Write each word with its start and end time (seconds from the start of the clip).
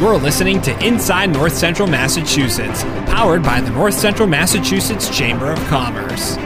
You're 0.00 0.16
listening 0.16 0.62
to 0.62 0.86
Inside 0.86 1.26
North 1.26 1.52
Central 1.52 1.86
Massachusetts, 1.86 2.84
powered 3.12 3.42
by 3.42 3.60
the 3.60 3.68
North 3.68 3.92
Central 3.92 4.26
Massachusetts 4.26 5.14
Chamber 5.14 5.52
of 5.52 5.58
Commerce. 5.66 6.38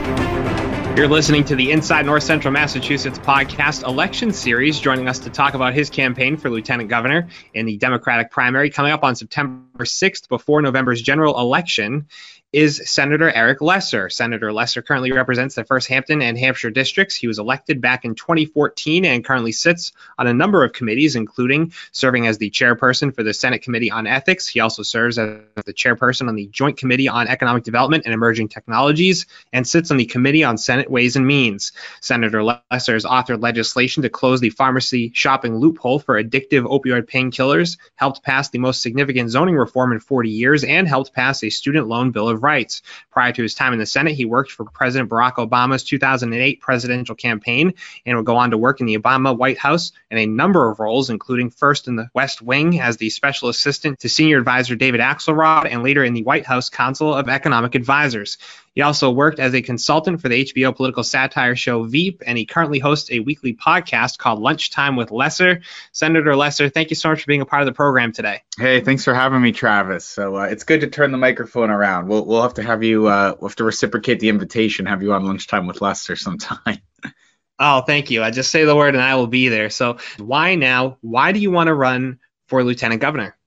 You're 0.97 1.07
listening 1.07 1.45
to 1.45 1.55
the 1.55 1.71
Inside 1.71 2.05
North 2.05 2.23
Central 2.23 2.51
Massachusetts 2.51 3.17
podcast 3.17 3.87
election 3.87 4.33
series. 4.33 4.77
Joining 4.81 5.07
us 5.07 5.19
to 5.19 5.29
talk 5.29 5.53
about 5.53 5.73
his 5.73 5.89
campaign 5.89 6.35
for 6.35 6.49
lieutenant 6.49 6.89
governor 6.89 7.29
in 7.53 7.65
the 7.65 7.77
Democratic 7.77 8.29
primary 8.29 8.69
coming 8.71 8.91
up 8.91 9.05
on 9.05 9.15
September 9.15 9.85
6th 9.85 10.27
before 10.27 10.61
November's 10.61 11.01
general 11.01 11.39
election 11.39 12.07
is 12.55 12.81
Senator 12.85 13.29
Eric 13.29 13.59
Lesser. 13.59 14.09
Senator 14.09 14.53
Lesser 14.53 14.81
currently 14.81 15.11
represents 15.11 15.55
the 15.55 15.65
First 15.65 15.89
Hampden 15.89 16.21
and 16.21 16.37
Hampshire 16.37 16.69
districts. 16.69 17.13
He 17.13 17.27
was 17.27 17.37
elected 17.37 17.81
back 17.81 18.05
in 18.05 18.15
2014 18.15 19.03
and 19.03 19.25
currently 19.25 19.51
sits 19.51 19.91
on 20.17 20.25
a 20.25 20.33
number 20.33 20.63
of 20.63 20.71
committees, 20.71 21.17
including 21.17 21.73
serving 21.91 22.27
as 22.27 22.37
the 22.37 22.49
chairperson 22.49 23.13
for 23.13 23.23
the 23.23 23.33
Senate 23.33 23.61
Committee 23.61 23.91
on 23.91 24.07
Ethics. 24.07 24.47
He 24.47 24.61
also 24.61 24.83
serves 24.83 25.19
as 25.19 25.41
the 25.65 25.73
chairperson 25.73 26.29
on 26.29 26.35
the 26.35 26.47
Joint 26.47 26.77
Committee 26.77 27.09
on 27.09 27.27
Economic 27.27 27.65
Development 27.65 28.05
and 28.05 28.13
Emerging 28.13 28.47
Technologies 28.47 29.25
and 29.51 29.67
sits 29.67 29.91
on 29.91 29.97
the 29.97 30.05
Committee 30.05 30.45
on 30.45 30.57
Senate 30.57 30.89
Ways 30.89 31.17
and 31.17 31.27
Means. 31.27 31.73
Senator 31.99 32.41
Lesser 32.41 32.93
has 32.93 33.03
authored 33.03 33.43
legislation 33.43 34.03
to 34.03 34.09
close 34.09 34.39
the 34.39 34.49
pharmacy 34.49 35.11
shopping 35.13 35.57
loophole 35.57 35.99
for 35.99 36.23
addictive 36.23 36.63
opioid 36.63 37.09
painkillers, 37.09 37.77
helped 37.95 38.23
pass 38.23 38.47
the 38.47 38.59
most 38.59 38.81
significant 38.81 39.29
zoning 39.29 39.57
reform 39.57 39.91
in 39.91 39.99
40 39.99 40.29
years, 40.29 40.63
and 40.63 40.87
helped 40.87 41.13
pass 41.13 41.43
a 41.43 41.49
student 41.49 41.89
loan 41.89 42.11
bill 42.11 42.29
of 42.29 42.44
rights. 42.45 42.83
Prior 43.11 43.31
to 43.33 43.41
his 43.41 43.55
time 43.55 43.73
in 43.73 43.79
the 43.79 43.85
Senate, 43.85 44.13
he 44.13 44.25
worked 44.25 44.51
for 44.51 44.65
President 44.65 45.09
Barack 45.09 45.35
Obama's 45.35 45.83
2008 45.83 46.61
presidential 46.61 47.15
campaign 47.15 47.73
and 48.05 48.15
would 48.15 48.25
go 48.25 48.37
on 48.37 48.51
to 48.51 48.57
work 48.57 48.79
in 48.79 48.85
the 48.85 48.97
Obama 48.97 49.35
White 49.35 49.57
House 49.57 49.91
in 50.11 50.19
a 50.19 50.25
number 50.25 50.69
of 50.69 50.79
roles, 50.79 51.09
including 51.09 51.49
first 51.49 51.87
in 51.87 51.95
the 51.95 52.09
West 52.13 52.41
Wing 52.41 52.79
as 52.79 52.97
the 52.97 53.09
special 53.09 53.49
assistant 53.49 53.99
to 53.99 54.09
senior 54.09 54.37
advisor 54.37 54.75
David 54.75 55.01
Axelrod 55.01 55.67
and 55.69 55.83
later 55.83 56.03
in 56.03 56.13
the 56.13 56.23
White 56.23 56.45
House 56.45 56.69
Council 56.69 57.13
of 57.13 57.27
Economic 57.29 57.73
Advisors. 57.73 58.37
He 58.75 58.81
also 58.81 59.09
worked 59.09 59.39
as 59.39 59.55
a 59.55 59.61
consultant 59.61 60.21
for 60.21 60.27
the 60.27 60.43
HBO 60.43 60.75
political 60.75 61.03
satire 61.03 61.55
show 61.55 61.83
Veep, 61.83 62.21
and 62.27 62.37
he 62.37 62.45
currently 62.45 62.79
hosts 62.79 63.09
a 63.09 63.21
weekly 63.21 63.53
podcast 63.53 64.17
called 64.17 64.39
Lunchtime 64.39 64.97
with 64.97 65.11
Lesser. 65.11 65.61
Senator 65.93 66.35
Lesser, 66.35 66.67
thank 66.67 66.89
you 66.89 66.97
so 66.97 67.09
much 67.09 67.21
for 67.21 67.27
being 67.27 67.39
a 67.39 67.45
part 67.45 67.61
of 67.61 67.67
the 67.67 67.71
program 67.71 68.11
today. 68.11 68.41
Hey, 68.59 68.81
thanks 68.81 69.05
for 69.05 69.13
having 69.13 69.41
me, 69.41 69.53
Travis. 69.53 70.03
So 70.03 70.35
uh, 70.35 70.43
it's 70.43 70.65
good 70.65 70.81
to 70.81 70.87
turn 70.87 71.13
the 71.13 71.17
microphone 71.17 71.69
around. 71.69 72.09
We'll 72.09 72.25
we'll 72.25 72.41
have 72.41 72.55
to 72.55 72.63
have 72.63 72.83
you 72.83 73.07
uh, 73.07 73.35
we'll 73.39 73.49
have 73.49 73.55
to 73.55 73.63
reciprocate 73.63 74.19
the 74.19 74.27
invitation, 74.27 74.85
have 74.87 75.01
you 75.01 75.13
on 75.13 75.25
Lunchtime 75.25 75.67
with 75.67 75.79
Lesser 75.81 76.17
sometime. 76.17 76.79
oh, 77.59 77.81
thank 77.81 78.11
you. 78.11 78.23
I 78.23 78.31
just 78.31 78.51
say 78.51 78.65
the 78.65 78.75
word 78.75 78.93
and 78.93 79.03
I 79.03 79.15
will 79.15 79.27
be 79.27 79.47
there. 79.47 79.69
So 79.69 79.99
why 80.17 80.55
now? 80.55 80.97
Why 80.99 81.31
do 81.31 81.39
you 81.39 81.49
want 81.49 81.67
to 81.67 81.73
run 81.73 82.19
for 82.49 82.61
lieutenant 82.61 82.99
governor? 82.99 83.37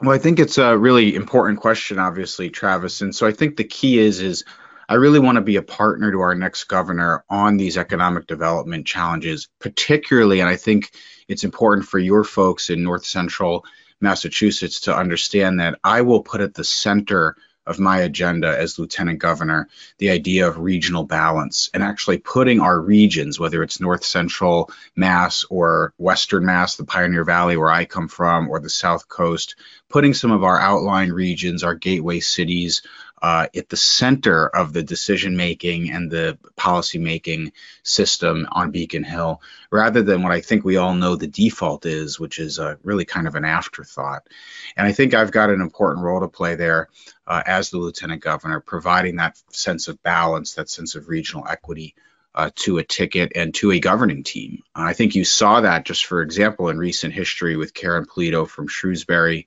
Well, 0.00 0.10
I 0.14 0.18
think 0.18 0.38
it's 0.38 0.58
a 0.58 0.76
really 0.76 1.14
important 1.14 1.60
question, 1.60 1.98
obviously, 1.98 2.50
Travis. 2.50 3.00
And 3.00 3.14
so 3.14 3.26
I 3.26 3.32
think 3.32 3.56
the 3.56 3.64
key 3.64 3.98
is 3.98 4.20
is 4.20 4.44
I 4.88 4.94
really 4.94 5.20
want 5.20 5.36
to 5.36 5.42
be 5.42 5.56
a 5.56 5.62
partner 5.62 6.10
to 6.12 6.20
our 6.20 6.34
next 6.34 6.64
governor 6.64 7.24
on 7.30 7.56
these 7.56 7.78
economic 7.78 8.26
development 8.26 8.86
challenges, 8.86 9.48
particularly, 9.60 10.40
and 10.40 10.48
I 10.48 10.56
think 10.56 10.90
it's 11.28 11.44
important 11.44 11.86
for 11.86 11.98
your 11.98 12.24
folks 12.24 12.70
in 12.70 12.82
North 12.82 13.06
Central 13.06 13.64
Massachusetts 14.00 14.80
to 14.80 14.96
understand 14.96 15.60
that 15.60 15.78
I 15.82 16.02
will 16.02 16.22
put 16.22 16.40
at 16.42 16.54
the 16.54 16.64
center 16.64 17.36
of 17.66 17.78
my 17.78 17.98
agenda 17.98 18.58
as 18.58 18.78
lieutenant 18.78 19.18
governor 19.18 19.68
the 19.98 20.10
idea 20.10 20.46
of 20.46 20.58
regional 20.58 21.04
balance 21.04 21.70
and 21.72 21.82
actually 21.82 22.18
putting 22.18 22.60
our 22.60 22.80
regions, 22.80 23.40
whether 23.40 23.62
it's 23.62 23.80
north 23.80 24.04
central 24.04 24.70
Mass 24.96 25.44
or 25.50 25.92
western 25.98 26.44
Mass, 26.44 26.76
the 26.76 26.84
Pioneer 26.84 27.24
Valley 27.24 27.56
where 27.56 27.70
I 27.70 27.84
come 27.84 28.08
from, 28.08 28.48
or 28.48 28.60
the 28.60 28.70
South 28.70 29.08
Coast, 29.08 29.56
putting 29.88 30.14
some 30.14 30.32
of 30.32 30.44
our 30.44 30.58
outlying 30.58 31.12
regions, 31.12 31.62
our 31.62 31.74
gateway 31.74 32.20
cities, 32.20 32.82
uh, 33.24 33.46
at 33.56 33.70
the 33.70 33.76
center 33.76 34.48
of 34.48 34.74
the 34.74 34.82
decision 34.82 35.34
making 35.34 35.90
and 35.90 36.10
the 36.10 36.36
policy 36.56 36.98
making 36.98 37.52
system 37.82 38.46
on 38.52 38.70
Beacon 38.70 39.02
Hill, 39.02 39.40
rather 39.70 40.02
than 40.02 40.22
what 40.22 40.30
I 40.30 40.42
think 40.42 40.62
we 40.62 40.76
all 40.76 40.92
know 40.92 41.16
the 41.16 41.26
default 41.26 41.86
is, 41.86 42.20
which 42.20 42.38
is 42.38 42.58
uh, 42.58 42.74
really 42.82 43.06
kind 43.06 43.26
of 43.26 43.34
an 43.34 43.46
afterthought. 43.46 44.28
And 44.76 44.86
I 44.86 44.92
think 44.92 45.14
I've 45.14 45.32
got 45.32 45.48
an 45.48 45.62
important 45.62 46.04
role 46.04 46.20
to 46.20 46.28
play 46.28 46.56
there 46.56 46.90
uh, 47.26 47.42
as 47.46 47.70
the 47.70 47.78
lieutenant 47.78 48.22
governor, 48.22 48.60
providing 48.60 49.16
that 49.16 49.40
sense 49.48 49.88
of 49.88 50.02
balance, 50.02 50.52
that 50.56 50.68
sense 50.68 50.94
of 50.94 51.08
regional 51.08 51.46
equity. 51.48 51.94
Uh, 52.36 52.50
to 52.56 52.78
a 52.78 52.82
ticket 52.82 53.30
and 53.36 53.54
to 53.54 53.70
a 53.70 53.78
governing 53.78 54.24
team. 54.24 54.64
I 54.74 54.92
think 54.92 55.14
you 55.14 55.24
saw 55.24 55.60
that 55.60 55.84
just 55.84 56.04
for 56.04 56.20
example 56.20 56.68
in 56.68 56.78
recent 56.78 57.14
history 57.14 57.54
with 57.54 57.74
Karyn 57.74 58.06
Polito 58.06 58.48
from 58.48 58.66
Shrewsbury 58.66 59.46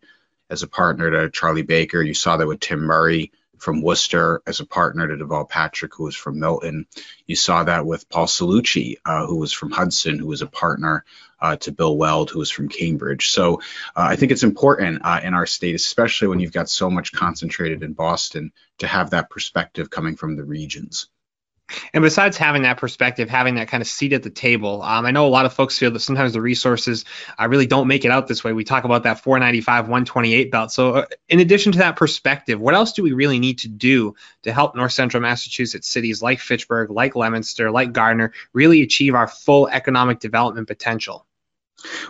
as 0.50 0.64
a 0.64 0.70
partner 0.70 1.12
to 1.12 1.30
Charlie 1.30 1.64
Baker. 1.64 2.02
You 2.02 2.14
saw 2.14 2.38
that 2.38 2.48
with 2.48 2.62
Tim 2.62 2.80
Murray 2.80 3.34
from 3.60 3.82
Worcester 3.82 4.42
as 4.46 4.60
a 4.60 4.66
partner 4.66 5.08
to 5.08 5.16
Deval 5.16 5.50
Patrick, 5.50 5.94
who 5.96 6.04
was 6.04 6.16
from 6.16 6.40
Milton. 6.40 6.86
You 7.26 7.36
saw 7.36 7.64
that 7.64 7.86
with 7.86 8.10
Paul 8.10 8.28
Cellucci, 8.28 8.98
uh, 9.06 9.26
who 9.26 9.38
was 9.38 9.54
from 9.54 9.72
Hudson, 9.72 10.20
who 10.20 10.28
was 10.28 10.42
a 10.42 10.48
partner 10.48 11.06
uh, 11.40 11.56
to 11.58 11.72
Bill 11.72 11.98
Weld, 11.98 12.30
who 12.30 12.40
was 12.40 12.52
from 12.52 12.70
Cambridge. 12.70 13.30
So 13.30 13.56
uh, 13.96 14.08
I 14.10 14.16
think 14.16 14.32
it's 14.32 14.44
important 14.44 15.02
uh, 15.04 15.20
in 15.24 15.34
our 15.34 15.46
state, 15.46 15.76
especially 15.76 16.30
when 16.30 16.40
you've 16.40 16.54
got 16.54 16.70
so 16.70 16.90
much 16.90 17.12
concentrated 17.12 17.84
in 17.84 17.94
Boston, 17.94 18.52
to 18.80 18.88
have 18.88 19.12
that 19.12 19.30
perspective 19.30 19.90
coming 19.90 20.16
from 20.16 20.36
the 20.36 20.44
regions. 20.44 21.10
And 21.94 22.02
besides 22.02 22.38
having 22.38 22.62
that 22.64 22.78
perspective, 22.78 23.30
having 23.30 23.56
that 23.56 23.68
kind 23.68 23.82
of 23.82 23.88
seat 23.88 24.14
at 24.14 24.24
the 24.24 24.30
table, 24.30 24.82
um, 24.84 25.06
I 25.06 25.12
know 25.12 25.28
a 25.28 25.30
lot 25.30 25.46
of 25.46 25.54
folks 25.54 25.78
feel 25.78 25.92
that 25.92 26.00
sometimes 26.00 26.34
the 26.34 26.42
resources 26.42 27.06
uh, 27.40 27.48
really 27.48 27.68
don't 27.68 27.88
make 27.88 28.06
it 28.06 28.12
out 28.12 28.28
this 28.28 28.44
way. 28.44 28.54
We 28.54 28.64
talk 28.64 28.86
about 28.86 29.04
that 29.04 29.20
495, 29.20 29.86
128 29.86 30.52
belt. 30.52 30.72
So, 30.72 30.96
uh, 30.96 31.06
in 31.28 31.40
addition 31.40 31.74
to 31.74 31.80
that 31.80 31.96
perspective, 31.96 32.60
what 32.60 32.74
else 32.74 32.94
do 32.94 33.04
we 33.04 33.12
really 33.12 33.40
need 33.40 33.60
to 33.60 33.68
do 33.68 34.16
to 34.44 34.54
help 34.54 34.76
North 34.76 34.94
Central 34.94 35.22
Massachusetts 35.22 35.90
cities 35.90 36.22
like 36.22 36.40
Fitchburg, 36.40 36.90
like 36.90 37.16
Leominster, 37.16 37.70
like 37.70 37.92
Gardner 37.92 38.34
really 38.54 38.82
achieve 38.82 39.14
our 39.14 39.28
full 39.28 39.68
economic 39.68 40.20
development 40.20 40.68
potential? 40.68 41.27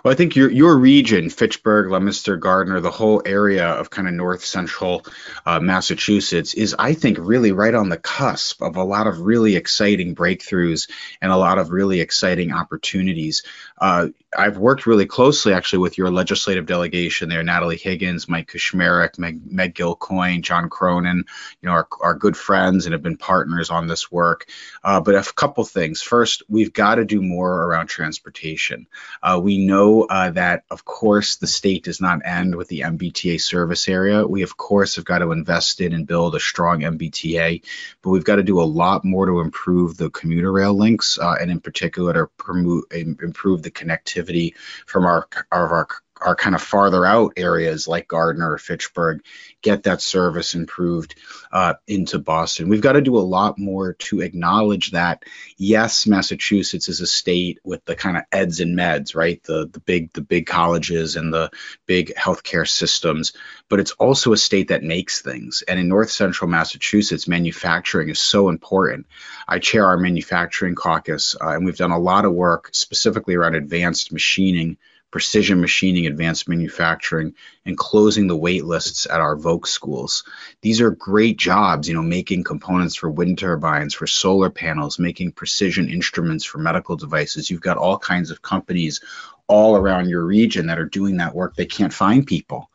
Well, 0.04 0.14
I 0.14 0.16
think 0.16 0.36
your 0.36 0.50
your 0.50 0.78
region, 0.78 1.30
Fitchburg, 1.30 1.92
Leominster, 1.92 2.38
Gardner, 2.38 2.80
the 2.80 2.92
whole 2.92 3.22
area 3.26 3.68
of 3.68 3.90
kind 3.90 4.08
of 4.08 4.14
north 4.14 4.46
central 4.46 5.06
uh, 5.46 5.60
Massachusetts 5.60 6.54
is, 6.54 6.74
I 6.80 6.94
think, 6.94 7.18
really 7.20 7.52
right 7.52 7.74
on 7.74 7.90
the 7.90 7.98
cusp 7.98 8.62
of 8.62 8.78
a 8.78 8.84
lot 8.84 9.08
of 9.08 9.20
really 9.20 9.58
exciting 9.58 10.16
breakthroughs 10.16 10.90
and 11.22 11.32
a 11.32 11.38
lot 11.38 11.58
of 11.58 11.72
really 11.72 12.00
exciting 12.00 12.54
opportunities. 12.54 13.44
Uh, 13.78 14.08
I've 14.38 14.58
worked 14.58 14.86
really 14.86 15.06
closely 15.06 15.54
actually 15.54 15.80
with 15.80 15.98
your 15.98 16.12
legislative 16.12 16.66
delegation 16.66 17.30
there, 17.30 17.44
Natalie 17.44 17.78
Higgins, 17.78 18.28
Mike 18.28 18.52
Kushmerek, 18.52 19.18
Meg, 19.18 19.52
Meg 19.52 19.76
Kilcoyne, 19.76 20.42
John 20.42 20.70
Cronin, 20.70 21.26
you 21.62 21.68
know, 21.68 21.72
our, 21.72 21.88
our 22.02 22.14
good 22.14 22.38
friends 22.38 22.86
and 22.86 22.94
have 22.94 23.04
been 23.04 23.18
partners 23.18 23.70
on 23.70 23.88
this 23.88 24.12
work. 24.12 24.48
Uh, 24.84 25.02
but 25.02 25.16
a 25.16 25.34
couple 25.34 25.64
things. 25.64 26.02
First, 26.02 26.44
we've 26.48 26.74
got 26.74 26.96
to 26.96 27.06
do 27.06 27.22
more 27.22 27.64
around 27.64 27.88
transportation. 27.88 28.88
Uh, 29.22 29.40
we 29.58 29.66
know 29.66 30.04
uh, 30.04 30.30
that, 30.30 30.64
of 30.70 30.86
course, 30.86 31.38
the 31.38 31.48
state 31.48 31.84
does 31.84 32.00
not 32.00 32.22
end 32.24 32.56
with 32.56 32.68
the 32.68 32.82
MBTA 32.82 33.42
service 33.42 33.90
area. 33.90 34.28
We, 34.28 34.44
of 34.44 34.56
course, 34.56 34.98
have 34.98 35.06
got 35.06 35.20
to 35.20 35.32
invest 35.32 35.82
in 35.82 35.94
and 35.94 36.06
build 36.06 36.36
a 36.36 36.40
strong 36.40 36.82
MBTA, 36.82 37.64
but 38.04 38.10
we've 38.12 38.24
got 38.24 38.36
to 38.36 38.44
do 38.44 38.62
a 38.62 38.74
lot 38.84 39.04
more 39.04 39.26
to 39.26 39.40
improve 39.40 39.98
the 39.98 40.12
commuter 40.12 40.52
rail 40.52 40.76
links 40.76 41.18
uh, 41.18 41.36
and, 41.42 41.50
in 41.50 41.60
particular, 41.60 42.14
to 42.14 42.28
promote, 42.38 42.86
improve 42.92 43.64
the 43.64 43.72
connectivity 43.72 44.54
from 44.86 45.06
our, 45.06 45.28
our, 45.52 45.74
our 45.74 45.88
are 46.22 46.36
kind 46.36 46.56
of 46.56 46.62
farther 46.62 47.06
out 47.06 47.34
areas 47.38 47.88
like 47.88 48.08
Gardner 48.08 48.54
or 48.54 48.58
Fitchburg 48.58 49.22
get 49.62 49.84
that 49.84 50.02
service 50.02 50.56
improved 50.56 51.16
uh, 51.52 51.76
into 51.88 52.20
Boston. 52.20 52.70
We've 52.70 52.82
got 52.82 52.94
to 52.94 53.02
do 53.02 53.18
a 53.18 53.20
lot 53.20 53.58
more 53.58 53.94
to 53.94 54.22
acknowledge 54.22 54.92
that 54.92 55.24
yes, 55.58 56.06
Massachusetts 56.06 56.90
is 56.90 57.02
a 57.02 57.08
state 57.08 57.60
with 57.64 57.84
the 57.86 57.96
kind 57.96 58.18
of 58.18 58.24
eds 58.32 58.60
and 58.60 58.78
meds, 58.78 59.16
right? 59.16 59.42
The 59.44 59.68
the 59.72 59.80
big 59.80 60.14
the 60.14 60.22
big 60.22 60.46
colleges 60.46 61.16
and 61.16 61.34
the 61.34 61.52
big 61.86 62.14
healthcare 62.16 62.68
systems, 62.68 63.34
but 63.70 63.80
it's 63.80 63.92
also 63.92 64.34
a 64.34 64.38
state 64.38 64.70
that 64.70 64.84
makes 64.84 65.22
things. 65.22 65.64
And 65.68 65.80
in 65.80 65.88
North 65.88 66.12
Central 66.12 66.50
Massachusetts, 66.50 67.28
manufacturing 67.28 68.10
is 68.10 68.20
so 68.20 68.50
important. 68.50 69.08
I 69.48 69.60
chair 69.60 69.86
our 69.86 69.98
manufacturing 69.98 70.76
caucus, 70.76 71.36
uh, 71.40 71.50
and 71.50 71.66
we've 71.66 71.78
done 71.78 71.92
a 71.92 72.00
lot 72.00 72.26
of 72.26 72.34
work 72.34 72.70
specifically 72.74 73.36
around 73.36 73.56
advanced 73.56 74.12
machining 74.12 74.78
precision 75.12 75.62
machining, 75.62 76.06
advanced 76.06 76.50
manufacturing, 76.50 77.34
and 77.66 77.78
closing 77.78 78.28
the 78.28 78.36
wait 78.36 78.66
lists 78.66 79.06
at 79.06 79.22
our 79.22 79.36
Voc 79.36 79.66
schools. 79.66 80.24
These 80.62 80.82
are 80.82 80.92
great 80.92 81.38
jobs, 81.38 81.88
you 81.88 81.96
know, 81.96 82.02
making 82.02 82.44
components 82.44 82.96
for 82.96 83.10
wind 83.10 83.38
turbines, 83.38 83.94
for 83.94 84.08
solar 84.08 84.50
panels, 84.50 85.00
making 85.00 85.32
precision 85.32 85.90
instruments 85.90 86.44
for 86.44 86.58
medical 86.58 86.96
devices. 86.96 87.50
You've 87.50 87.62
got 87.62 87.78
all 87.78 87.98
kinds 87.98 88.32
of 88.32 88.42
companies 88.42 89.02
all 89.48 89.78
around 89.78 90.10
your 90.10 90.26
region 90.26 90.68
that 90.68 90.80
are 90.80 90.86
doing 90.86 91.18
that 91.18 91.34
work. 91.34 91.56
They 91.56 91.66
can't 91.66 91.94
find 91.94 92.28
people. 92.28 92.70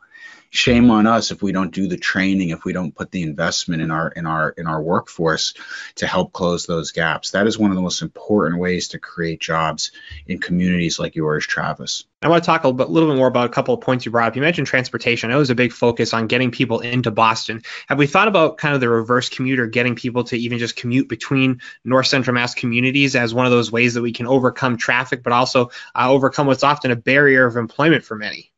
Shame 0.53 0.91
on 0.91 1.07
us 1.07 1.31
if 1.31 1.41
we 1.41 1.51
don't 1.51 1.73
do 1.73 1.87
the 1.87 1.97
training, 1.97 2.49
if 2.49 2.63
we 2.63 2.73
don't 2.73 2.95
put 2.95 3.09
the 3.09 3.23
investment 3.23 3.81
in 3.81 3.89
our 3.89 4.09
in 4.09 4.27
our 4.27 4.51
in 4.51 4.67
our 4.67 4.81
workforce 4.81 5.55
to 5.95 6.05
help 6.05 6.31
close 6.31 6.67
those 6.67 6.91
gaps. 6.91 7.31
That 7.31 7.47
is 7.47 7.57
one 7.57 7.71
of 7.71 7.75
the 7.75 7.81
most 7.81 8.03
important 8.03 8.61
ways 8.61 8.89
to 8.89 8.99
create 8.99 9.41
jobs 9.41 9.91
in 10.27 10.39
communities 10.39 10.99
like 10.99 11.15
yours, 11.15 11.47
Travis. 11.47 12.05
I 12.21 12.29
want 12.29 12.43
to 12.43 12.45
talk 12.45 12.63
a 12.63 12.67
little 12.67 12.77
bit, 12.77 12.89
little 12.89 13.09
bit 13.09 13.17
more 13.17 13.27
about 13.27 13.47
a 13.47 13.53
couple 13.53 13.73
of 13.73 13.81
points 13.81 14.05
you 14.05 14.11
brought 14.11 14.27
up. 14.27 14.35
You 14.35 14.43
mentioned 14.43 14.67
transportation. 14.67 15.29
I 15.29 15.33
know 15.33 15.39
there's 15.39 15.49
a 15.49 15.55
big 15.55 15.73
focus 15.73 16.13
on 16.13 16.27
getting 16.27 16.51
people 16.51 16.79
into 16.79 17.11
Boston. 17.11 17.63
Have 17.87 17.97
we 17.97 18.07
thought 18.07 18.27
about 18.27 18.57
kind 18.59 18.75
of 18.75 18.79
the 18.79 18.89
reverse 18.89 19.29
commuter, 19.29 19.65
getting 19.65 19.95
people 19.95 20.23
to 20.25 20.37
even 20.37 20.59
just 20.59 20.75
commute 20.75 21.09
between 21.09 21.61
North 21.83 22.07
Central 22.07 22.35
Mass 22.35 22.53
communities 22.53 23.15
as 23.15 23.33
one 23.33 23.45
of 23.45 23.51
those 23.51 23.71
ways 23.71 23.95
that 23.95 24.03
we 24.03 24.13
can 24.13 24.27
overcome 24.27 24.77
traffic, 24.77 25.23
but 25.23 25.33
also 25.33 25.71
uh, 25.95 26.09
overcome 26.09 26.47
what's 26.47 26.63
often 26.63 26.91
a 26.91 26.95
barrier 26.95 27.45
of 27.45 27.57
employment 27.57 28.05
for 28.05 28.15
many? 28.15 28.52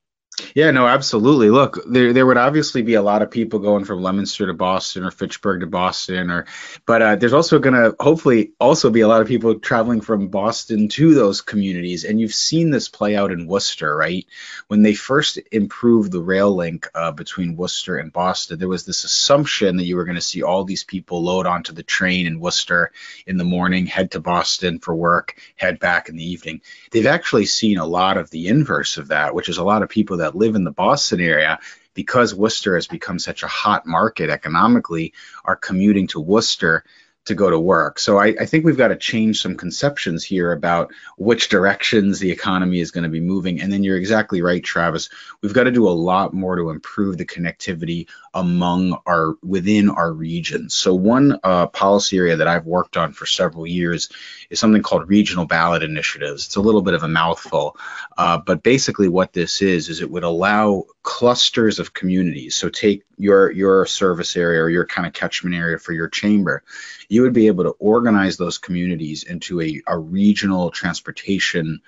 Yeah, 0.54 0.72
no, 0.72 0.86
absolutely. 0.86 1.50
Look, 1.50 1.80
there 1.88 2.12
there 2.12 2.26
would 2.26 2.38
obviously 2.38 2.82
be 2.82 2.96
a 2.96 3.02
lot 3.02 3.22
of 3.22 3.32
people 3.32 3.60
going 3.60 3.86
from 3.86 4.04
Leominster 4.04 4.48
to 4.48 4.54
Boston 4.54 5.06
or 5.06 5.12
Fitchburg 5.12 5.62
to 5.62 5.68
Boston, 5.68 6.30
or 6.30 6.46
but 6.86 7.02
uh, 7.02 7.16
there's 7.16 7.32
also 7.34 7.58
going 7.58 7.74
to 7.74 7.96
hopefully 8.02 8.52
also 8.60 8.90
be 8.90 9.00
a 9.00 9.08
lot 9.08 9.22
of 9.22 9.30
people 9.30 9.60
traveling 9.60 10.02
from 10.02 10.28
Boston 10.28 10.90
to 10.90 11.14
those 11.14 11.40
communities. 11.40 12.04
And 12.04 12.20
you've 12.20 12.34
seen 12.34 12.70
this 12.70 12.90
play 12.90 13.16
out 13.16 13.32
in 13.32 13.48
Worcester, 13.48 13.96
right? 13.96 14.26
When 14.68 14.82
they 14.82 14.94
first 14.94 15.40
improved 15.54 16.12
the 16.12 16.22
rail 16.22 16.54
link 16.54 16.90
uh, 16.94 17.14
between 17.14 17.56
Worcester 17.56 17.96
and 17.98 18.12
Boston, 18.12 18.60
there 18.60 18.68
was 18.68 18.86
this 18.86 19.06
assumption 19.06 19.78
that 19.78 19.86
you 19.86 19.96
were 19.96 20.06
going 20.06 20.16
to 20.16 20.22
see 20.22 20.44
all 20.44 20.66
these 20.66 20.84
people 20.84 21.24
load 21.24 21.46
onto 21.46 21.72
the 21.72 21.84
train 21.84 22.28
in 22.28 22.42
Worcester 22.42 22.92
in 23.26 23.38
the 23.38 23.46
morning, 23.46 23.86
head 23.86 24.12
to 24.12 24.20
Boston 24.20 24.80
for 24.80 24.94
work, 24.94 25.38
head 25.56 25.80
back 25.80 26.10
in 26.10 26.18
the 26.18 26.30
evening. 26.30 26.60
They've 26.92 27.06
actually 27.06 27.46
seen 27.46 27.78
a 27.78 27.86
lot 27.86 28.18
of 28.18 28.30
the 28.32 28.50
inverse 28.50 28.98
of 28.98 29.08
that, 29.08 29.34
which 29.34 29.48
is 29.48 29.60
a 29.60 29.64
lot 29.64 29.82
of 29.82 29.88
people 29.88 30.18
that 30.18 30.25
that 30.26 30.36
live 30.36 30.56
in 30.56 30.64
the 30.64 30.72
Boston 30.72 31.22
area, 31.22 31.60
because 31.94 32.36
Worcester 32.36 32.76
has 32.76 32.88
become 32.88 33.20
such 33.20 33.44
a 33.44 33.48
hot 33.48 33.86
market 33.86 34.30
economically, 34.30 35.14
are 35.46 35.56
commuting 35.56 36.08
to 36.08 36.20
Worcester 36.20 36.84
to 37.26 37.36
go 37.36 37.50
to 37.50 37.60
work. 37.60 37.98
So 37.98 38.20
I, 38.20 38.36
I, 38.40 38.46
think 38.46 38.66
we've 38.66 38.78
got 38.78 38.90
to 38.90 38.96
change 38.96 39.42
some 39.42 39.56
conceptions 39.56 40.24
here 40.24 40.52
about 40.52 40.92
which 41.18 41.50
directions 41.50 42.20
the 42.20 42.32
economy 42.32 42.80
is 42.80 42.92
going 42.92 43.04
to 43.04 43.10
be 43.10 43.20
moving. 43.20 43.62
And 43.62 43.74
then 43.74 43.84
you're 43.84 43.98
exactly 43.98 44.44
right, 44.44 44.64
Travis. 44.64 45.10
We've 45.42 45.54
got 45.54 45.64
to 45.64 45.72
do 45.72 45.88
a 45.88 45.90
lot 45.90 46.36
more 46.36 46.56
to 46.56 46.70
improve 46.70 47.18
the 47.18 47.26
connectivity 47.26 48.10
among 48.36 49.00
our 49.06 49.36
within 49.42 49.90
our 49.90 50.12
regions. 50.12 50.76
So 50.76 50.94
one 50.94 51.40
uh, 51.42 51.68
policy 51.68 52.18
area 52.18 52.36
that 52.36 52.48
I've 52.48 52.66
worked 52.66 52.98
on 52.98 53.14
for 53.14 53.26
several 53.26 53.66
years 53.66 54.10
is 54.50 54.60
something 54.60 54.84
called 54.84 55.08
regional 55.08 55.46
ballot 55.46 55.84
initiatives. 55.84 56.46
It's 56.46 56.58
a 56.58 56.62
little 56.62 56.82
bit 56.82 56.94
of 56.94 57.04
a 57.04 57.08
mouthful, 57.08 57.78
uh, 58.18 58.38
but 58.46 58.62
basically 58.62 59.08
what 59.08 59.32
this 59.32 59.62
is 59.62 59.88
is 59.88 60.02
it 60.02 60.12
would 60.12 60.26
allow 60.26 60.84
clusters 61.02 61.80
of 61.80 61.94
communities. 61.94 62.56
So 62.56 62.68
take 62.68 63.04
your 63.18 63.50
your 63.52 63.86
service 63.86 64.36
area 64.36 64.62
or 64.62 64.70
your 64.70 64.86
kind 64.86 65.08
of 65.08 65.14
catchment 65.14 65.56
area 65.56 65.80
for 65.80 65.94
your 65.94 66.10
chamber. 66.10 66.64
You 67.08 67.22
would 67.22 67.34
be 67.34 67.48
able 67.48 67.64
to 67.64 67.76
organize 67.80 68.36
those 68.36 68.58
communities 68.58 69.24
into 69.24 69.62
a, 69.62 69.82
a 69.88 69.98
regional 69.98 70.72
transportation 70.72 71.82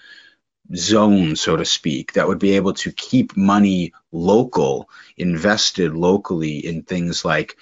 zone, 0.75 1.36
so 1.36 1.56
to 1.56 1.66
speak, 1.66 2.14
that 2.14 2.28
would 2.28 2.40
be 2.40 2.56
able 2.56 2.74
to 2.74 2.92
keep 2.92 3.38
money 3.38 3.94
local, 4.12 4.90
invested 5.18 5.94
locally 5.94 6.66
in 6.66 6.84
things 6.84 7.24
like, 7.24 7.58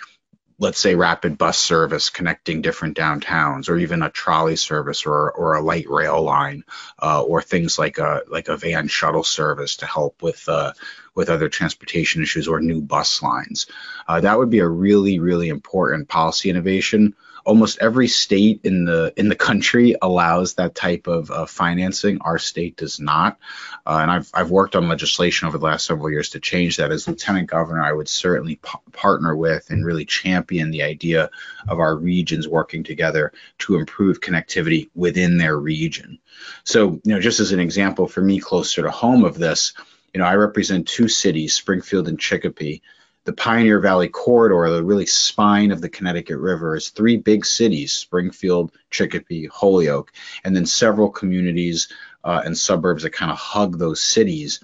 let's 0.57 0.79
say, 0.79 0.95
rapid 0.95 1.37
bus 1.37 1.59
service 1.59 2.09
connecting 2.09 2.61
different 2.61 2.97
downtowns, 2.97 3.69
or 3.69 3.77
even 3.77 4.01
a 4.01 4.09
trolley 4.09 4.55
service 4.55 5.05
or, 5.05 5.31
or 5.31 5.55
a 5.55 5.61
light 5.61 5.89
rail 5.89 6.21
line, 6.21 6.63
uh, 7.01 7.21
or 7.21 7.41
things 7.41 7.77
like 7.77 7.97
a 7.97 8.21
like 8.27 8.47
a 8.47 8.57
van 8.57 8.87
shuttle 8.87 9.23
service 9.23 9.77
to 9.77 9.85
help 9.85 10.21
with 10.21 10.47
uh, 10.47 10.71
with 11.13 11.29
other 11.29 11.49
transportation 11.49 12.23
issues 12.23 12.47
or 12.47 12.61
new 12.61 12.81
bus 12.81 13.21
lines. 13.21 13.67
Uh, 14.07 14.21
that 14.21 14.37
would 14.37 14.49
be 14.49 14.59
a 14.59 14.67
really 14.67 15.19
really 15.19 15.49
important 15.49 16.07
policy 16.07 16.49
innovation 16.49 17.15
almost 17.45 17.77
every 17.79 18.07
state 18.07 18.61
in 18.63 18.85
the 18.85 19.13
in 19.15 19.29
the 19.29 19.35
country 19.35 19.95
allows 20.01 20.55
that 20.55 20.75
type 20.75 21.07
of 21.07 21.29
uh, 21.31 21.45
financing. 21.45 22.17
Our 22.21 22.39
state 22.39 22.75
does 22.75 22.99
not, 22.99 23.37
uh, 23.85 23.99
and 24.01 24.11
I've 24.11 24.29
I've 24.33 24.49
worked 24.49 24.75
on 24.75 24.89
legislation 24.89 25.47
over 25.47 25.57
the 25.57 25.65
last 25.65 25.85
several 25.85 26.09
years 26.09 26.29
to 26.31 26.39
change 26.39 26.77
that. 26.77 26.91
As 26.91 27.07
lieutenant 27.07 27.49
governor, 27.49 27.83
I 27.83 27.93
would 27.93 28.09
certainly 28.09 28.55
p- 28.55 28.79
partner 28.91 29.35
with 29.35 29.69
and 29.69 29.85
really 29.85 30.05
champion 30.05 30.71
the 30.71 30.83
idea 30.83 31.29
of 31.67 31.79
our 31.79 31.95
regions 31.95 32.47
working 32.47 32.83
together 32.83 33.31
to 33.59 33.75
improve 33.75 34.21
connectivity 34.21 34.89
within 34.95 35.37
their 35.37 35.57
region. 35.57 36.19
So, 36.63 36.99
you 37.03 37.13
know, 37.13 37.21
just 37.21 37.39
as 37.39 37.51
an 37.51 37.59
example 37.59 38.07
for 38.07 38.21
me, 38.21 38.39
closer 38.39 38.81
to 38.81 38.91
home 38.91 39.23
of 39.23 39.37
this. 39.37 39.73
You 40.13 40.19
know, 40.19 40.27
I 40.27 40.35
represent 40.35 40.87
two 40.87 41.09
cities, 41.09 41.53
Springfield 41.53 42.07
and 42.07 42.17
Chicopee 42.17 42.81
the 43.25 43.33
Pioneer 43.33 43.79
Valley 43.79 44.07
corridor, 44.07 44.69
the 44.69 44.83
really 44.83 45.07
spine 45.07 45.71
of 45.71 45.81
the 45.81 45.89
Connecticut 45.89 46.37
River, 46.37 46.75
is 46.75 46.89
three 46.89 47.17
big 47.17 47.45
cities 47.45 47.91
Springfield, 47.91 48.71
Chicopee, 48.91 49.47
Holyoke, 49.47 50.11
and 50.43 50.55
then 50.55 50.65
several 50.65 51.09
communities 51.09 51.89
uh, 52.23 52.41
and 52.45 52.57
suburbs 52.57 53.03
that 53.03 53.11
kind 53.11 53.31
of 53.31 53.37
hug 53.37 53.77
those 53.77 54.01
cities. 54.01 54.63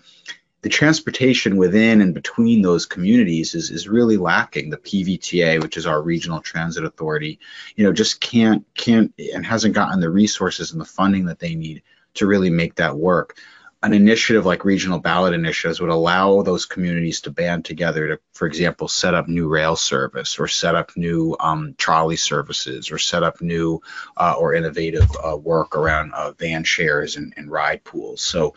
The 0.61 0.69
transportation 0.69 1.57
within 1.57 2.01
and 2.01 2.13
between 2.13 2.61
those 2.61 2.85
communities 2.85 3.55
is, 3.55 3.71
is 3.71 3.87
really 3.87 4.17
lacking. 4.17 4.69
The 4.69 4.77
PVTA, 4.77 5.59
which 5.59 5.75
is 5.75 5.87
our 5.87 5.99
regional 5.99 6.39
transit 6.39 6.85
authority, 6.85 7.39
you 7.75 7.83
know, 7.83 7.91
just 7.91 8.21
can't 8.21 8.63
can't 8.75 9.11
and 9.33 9.43
hasn't 9.43 9.73
gotten 9.73 10.01
the 10.01 10.09
resources 10.11 10.71
and 10.71 10.79
the 10.79 10.85
funding 10.85 11.25
that 11.25 11.39
they 11.39 11.55
need 11.55 11.81
to 12.13 12.27
really 12.27 12.51
make 12.51 12.75
that 12.75 12.95
work 12.95 13.37
an 13.83 13.93
initiative 13.93 14.45
like 14.45 14.63
regional 14.63 14.99
ballot 14.99 15.33
initiatives 15.33 15.81
would 15.81 15.89
allow 15.89 16.43
those 16.43 16.65
communities 16.65 17.21
to 17.21 17.31
band 17.31 17.65
together 17.65 18.07
to, 18.09 18.19
for 18.33 18.45
example, 18.45 18.87
set 18.87 19.15
up 19.15 19.27
new 19.27 19.47
rail 19.47 19.75
service 19.75 20.37
or 20.37 20.47
set 20.47 20.75
up 20.75 20.91
new 20.95 21.35
um, 21.39 21.73
trolley 21.77 22.15
services 22.15 22.91
or 22.91 22.99
set 22.99 23.23
up 23.23 23.41
new 23.41 23.81
uh, 24.17 24.35
or 24.37 24.53
innovative 24.53 25.09
uh, 25.23 25.35
work 25.35 25.75
around 25.75 26.13
uh, 26.13 26.31
van 26.33 26.63
shares 26.63 27.15
and, 27.15 27.33
and 27.37 27.49
ride 27.49 27.83
pools. 27.83 28.21
So, 28.21 28.53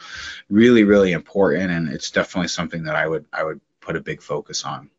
really, 0.50 0.84
really 0.84 1.12
important, 1.12 1.70
and 1.70 1.88
it's 1.88 2.10
definitely 2.10 2.48
something 2.48 2.84
that 2.84 2.94
I 2.94 3.06
would 3.06 3.24
I 3.32 3.44
would 3.44 3.60
put 3.80 3.96
a 3.96 4.00
big 4.00 4.20
focus 4.20 4.64
on. 4.64 4.90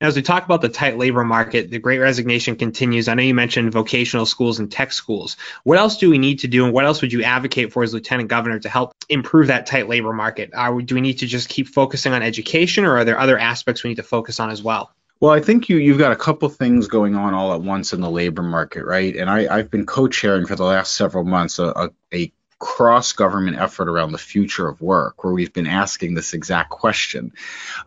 As 0.00 0.16
we 0.16 0.22
talk 0.22 0.44
about 0.44 0.60
the 0.60 0.68
tight 0.68 0.98
labor 0.98 1.24
market, 1.24 1.70
the 1.70 1.78
great 1.78 1.98
resignation 1.98 2.56
continues. 2.56 3.06
I 3.06 3.14
know 3.14 3.22
you 3.22 3.32
mentioned 3.32 3.72
vocational 3.72 4.26
schools 4.26 4.58
and 4.58 4.70
tech 4.70 4.92
schools. 4.92 5.36
What 5.62 5.78
else 5.78 5.98
do 5.98 6.10
we 6.10 6.18
need 6.18 6.40
to 6.40 6.48
do, 6.48 6.64
and 6.64 6.74
what 6.74 6.84
else 6.84 7.00
would 7.00 7.12
you 7.12 7.22
advocate 7.22 7.72
for 7.72 7.84
as 7.84 7.94
lieutenant 7.94 8.28
governor 8.28 8.58
to 8.58 8.68
help 8.68 8.92
improve 9.08 9.46
that 9.46 9.66
tight 9.66 9.88
labor 9.88 10.12
market? 10.12 10.50
Are, 10.52 10.82
do 10.82 10.96
we 10.96 11.00
need 11.00 11.20
to 11.20 11.26
just 11.26 11.48
keep 11.48 11.68
focusing 11.68 12.12
on 12.12 12.22
education, 12.22 12.84
or 12.84 12.96
are 12.96 13.04
there 13.04 13.18
other 13.18 13.38
aspects 13.38 13.84
we 13.84 13.90
need 13.90 13.96
to 13.96 14.02
focus 14.02 14.40
on 14.40 14.50
as 14.50 14.64
well? 14.64 14.92
Well, 15.20 15.32
I 15.32 15.40
think 15.40 15.68
you 15.68 15.76
you've 15.76 15.98
got 15.98 16.10
a 16.10 16.16
couple 16.16 16.48
things 16.48 16.88
going 16.88 17.14
on 17.14 17.32
all 17.32 17.54
at 17.54 17.60
once 17.60 17.92
in 17.92 18.00
the 18.00 18.10
labor 18.10 18.42
market, 18.42 18.84
right? 18.84 19.14
And 19.14 19.30
I, 19.30 19.46
I've 19.46 19.70
been 19.70 19.86
co-chairing 19.86 20.46
for 20.46 20.56
the 20.56 20.64
last 20.64 20.96
several 20.96 21.22
months 21.22 21.60
a, 21.60 21.66
a, 21.68 21.90
a 22.12 22.32
cross 22.64 23.12
government 23.12 23.58
effort 23.58 23.90
around 23.90 24.12
the 24.12 24.18
future 24.18 24.66
of 24.66 24.80
work, 24.80 25.22
where 25.22 25.34
we've 25.34 25.52
been 25.52 25.66
asking 25.66 26.14
this 26.14 26.32
exact 26.32 26.70
question. 26.70 27.30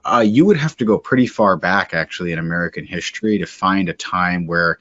Uh, 0.06 0.24
you 0.24 0.46
would 0.46 0.56
have 0.56 0.78
to 0.78 0.86
go 0.86 1.00
pretty 1.00 1.26
far 1.26 1.58
back, 1.58 1.96
actually, 1.96 2.32
in 2.32 2.38
American 2.38 2.86
history 2.86 3.40
to 3.40 3.48
find 3.48 3.90
a 3.90 3.94
time 3.94 4.46
where 4.46 4.78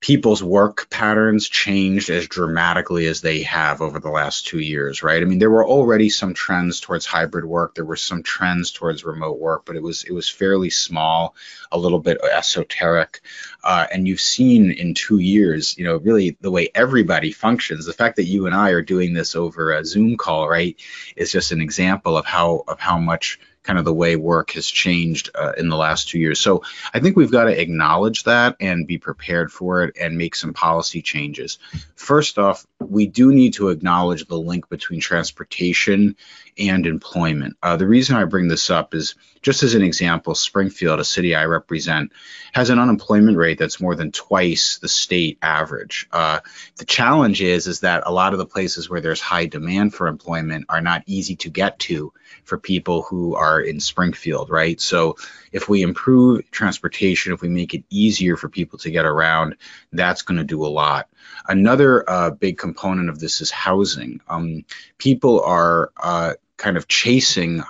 people's 0.00 0.42
work 0.42 0.90
patterns 0.90 1.48
changed 1.48 2.10
as 2.10 2.28
dramatically 2.28 3.06
as 3.06 3.22
they 3.22 3.42
have 3.42 3.80
over 3.80 3.98
the 3.98 4.10
last 4.10 4.46
two 4.46 4.58
years, 4.58 5.02
right? 5.02 5.22
I 5.22 5.24
mean, 5.24 5.38
there 5.38 5.50
were 5.50 5.66
already 5.66 6.10
some 6.10 6.34
trends 6.34 6.80
towards 6.80 7.06
hybrid 7.06 7.46
work. 7.46 7.74
There 7.74 7.84
were 7.84 7.96
some 7.96 8.22
trends 8.22 8.72
towards 8.72 9.04
remote 9.04 9.38
work, 9.38 9.64
but 9.64 9.74
it 9.74 9.82
was 9.82 10.04
it 10.04 10.12
was 10.12 10.28
fairly 10.28 10.68
small, 10.68 11.34
a 11.72 11.78
little 11.78 11.98
bit 11.98 12.18
esoteric. 12.22 13.22
Uh, 13.64 13.86
and 13.90 14.06
you've 14.06 14.20
seen 14.20 14.70
in 14.70 14.92
two 14.92 15.18
years, 15.18 15.76
you 15.78 15.84
know, 15.84 15.96
really 15.96 16.36
the 16.40 16.50
way 16.50 16.68
everybody 16.74 17.32
functions. 17.32 17.86
The 17.86 17.92
fact 17.92 18.16
that 18.16 18.24
you 18.24 18.46
and 18.46 18.54
I 18.54 18.70
are 18.70 18.82
doing 18.82 19.14
this 19.14 19.34
over 19.34 19.72
a 19.72 19.84
Zoom 19.84 20.18
call, 20.18 20.46
right, 20.46 20.76
is 21.16 21.32
just 21.32 21.52
an 21.52 21.62
example 21.62 22.18
of 22.18 22.26
how 22.26 22.64
of 22.68 22.78
how 22.78 22.98
much 22.98 23.40
kind 23.66 23.78
of 23.78 23.84
the 23.84 23.92
way 23.92 24.16
work 24.16 24.52
has 24.52 24.66
changed 24.66 25.30
uh, 25.34 25.52
in 25.58 25.68
the 25.68 25.76
last 25.76 26.08
two 26.08 26.18
years. 26.18 26.38
So 26.38 26.62
I 26.94 27.00
think 27.00 27.16
we've 27.16 27.32
got 27.32 27.44
to 27.44 27.60
acknowledge 27.60 28.24
that 28.24 28.56
and 28.60 28.86
be 28.86 28.98
prepared 28.98 29.52
for 29.52 29.82
it 29.82 29.96
and 30.00 30.16
make 30.16 30.36
some 30.36 30.52
policy 30.52 31.02
changes. 31.02 31.58
First 31.96 32.38
off, 32.38 32.66
we 32.80 33.06
do 33.06 33.32
need 33.32 33.54
to 33.54 33.70
acknowledge 33.70 34.26
the 34.26 34.38
link 34.38 34.68
between 34.68 35.00
transportation 35.00 36.16
and 36.58 36.86
employment. 36.86 37.56
Uh, 37.62 37.76
the 37.76 37.86
reason 37.86 38.16
I 38.16 38.24
bring 38.24 38.48
this 38.48 38.70
up 38.70 38.94
is 38.94 39.14
just 39.42 39.62
as 39.62 39.74
an 39.74 39.82
example, 39.82 40.34
Springfield, 40.34 40.98
a 40.98 41.04
city 41.04 41.34
I 41.34 41.44
represent, 41.44 42.12
has 42.52 42.70
an 42.70 42.78
unemployment 42.78 43.36
rate 43.36 43.58
that's 43.58 43.80
more 43.80 43.94
than 43.94 44.10
twice 44.12 44.78
the 44.78 44.88
state 44.88 45.38
average. 45.42 46.08
Uh, 46.10 46.40
the 46.76 46.84
challenge 46.84 47.42
is 47.42 47.66
is 47.66 47.80
that 47.80 48.02
a 48.06 48.12
lot 48.12 48.32
of 48.32 48.38
the 48.38 48.46
places 48.46 48.90
where 48.90 49.00
there's 49.00 49.20
high 49.20 49.46
demand 49.46 49.94
for 49.94 50.08
employment 50.08 50.66
are 50.68 50.80
not 50.80 51.02
easy 51.06 51.36
to 51.36 51.50
get 51.50 51.78
to 51.80 52.12
for 52.44 52.58
people 52.58 53.02
who 53.02 53.34
are 53.34 53.60
in 53.60 53.80
Springfield, 53.80 54.50
right? 54.50 54.80
So 54.80 55.16
if 55.52 55.68
we 55.68 55.82
improve 55.82 56.50
transportation, 56.50 57.32
if 57.32 57.42
we 57.42 57.48
make 57.48 57.74
it 57.74 57.84
easier 57.90 58.36
for 58.36 58.48
people 58.48 58.78
to 58.80 58.90
get 58.90 59.04
around, 59.04 59.56
that's 59.92 60.22
going 60.22 60.38
to 60.38 60.44
do 60.44 60.64
a 60.64 60.68
lot. 60.68 61.08
Another 61.48 62.08
uh, 62.08 62.30
big 62.30 62.58
component 62.58 63.08
of 63.08 63.18
this 63.20 63.40
is 63.40 63.50
housing. 63.50 64.20
Um, 64.28 64.64
people 64.98 65.42
are 65.42 65.92
uh, 66.02 66.34
kind 66.56 66.76
of 66.76 66.88
chasing 66.88 67.62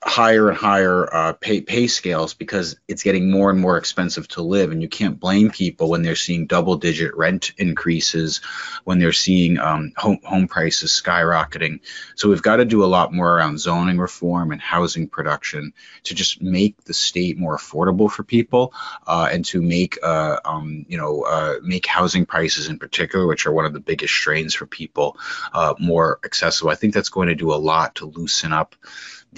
higher 0.00 0.48
and 0.48 0.56
higher 0.56 1.12
uh, 1.12 1.32
pay 1.32 1.60
pay 1.60 1.88
scales 1.88 2.32
because 2.32 2.76
it's 2.86 3.02
getting 3.02 3.32
more 3.32 3.50
and 3.50 3.60
more 3.60 3.76
expensive 3.76 4.28
to 4.28 4.42
live, 4.42 4.70
and 4.70 4.80
you 4.80 4.88
can't 4.88 5.18
blame 5.18 5.50
people 5.50 5.90
when 5.90 6.02
they're 6.02 6.14
seeing 6.14 6.46
double 6.46 6.76
digit 6.76 7.16
rent 7.16 7.52
increases, 7.58 8.40
when 8.84 9.00
they're 9.00 9.12
seeing 9.12 9.58
um, 9.58 9.92
home 9.96 10.20
home 10.22 10.46
prices 10.46 10.90
skyrocketing. 10.92 11.80
So 12.14 12.28
we've 12.28 12.42
got 12.42 12.56
to 12.56 12.64
do 12.64 12.84
a 12.84 12.86
lot 12.86 13.12
more 13.12 13.36
around 13.36 13.58
zoning 13.58 13.98
reform 13.98 14.52
and 14.52 14.60
housing 14.60 15.08
production 15.08 15.72
to 16.04 16.14
just 16.14 16.40
make 16.40 16.84
the 16.84 16.94
state 16.94 17.36
more 17.36 17.56
affordable 17.56 18.08
for 18.08 18.22
people, 18.22 18.72
uh, 19.04 19.28
and 19.32 19.44
to 19.46 19.60
make 19.60 19.98
uh, 20.00 20.38
um, 20.44 20.86
you 20.88 20.96
know 20.96 21.22
uh, 21.22 21.54
make 21.62 21.86
housing 21.86 22.24
prices 22.24 22.68
in 22.68 22.78
particular, 22.78 23.26
which 23.26 23.46
are 23.46 23.52
one 23.52 23.64
of 23.64 23.72
the 23.72 23.80
biggest 23.80 24.14
strains 24.14 24.54
for 24.54 24.66
people, 24.66 25.16
uh, 25.52 25.74
more 25.80 26.20
accessible. 26.24 26.70
I 26.70 26.76
think 26.76 26.94
that's 26.94 27.08
going 27.08 27.28
to 27.28 27.34
do 27.34 27.52
a 27.52 27.56
lot 27.56 27.96
to 27.96 28.06
loosen 28.06 28.52
up 28.52 28.76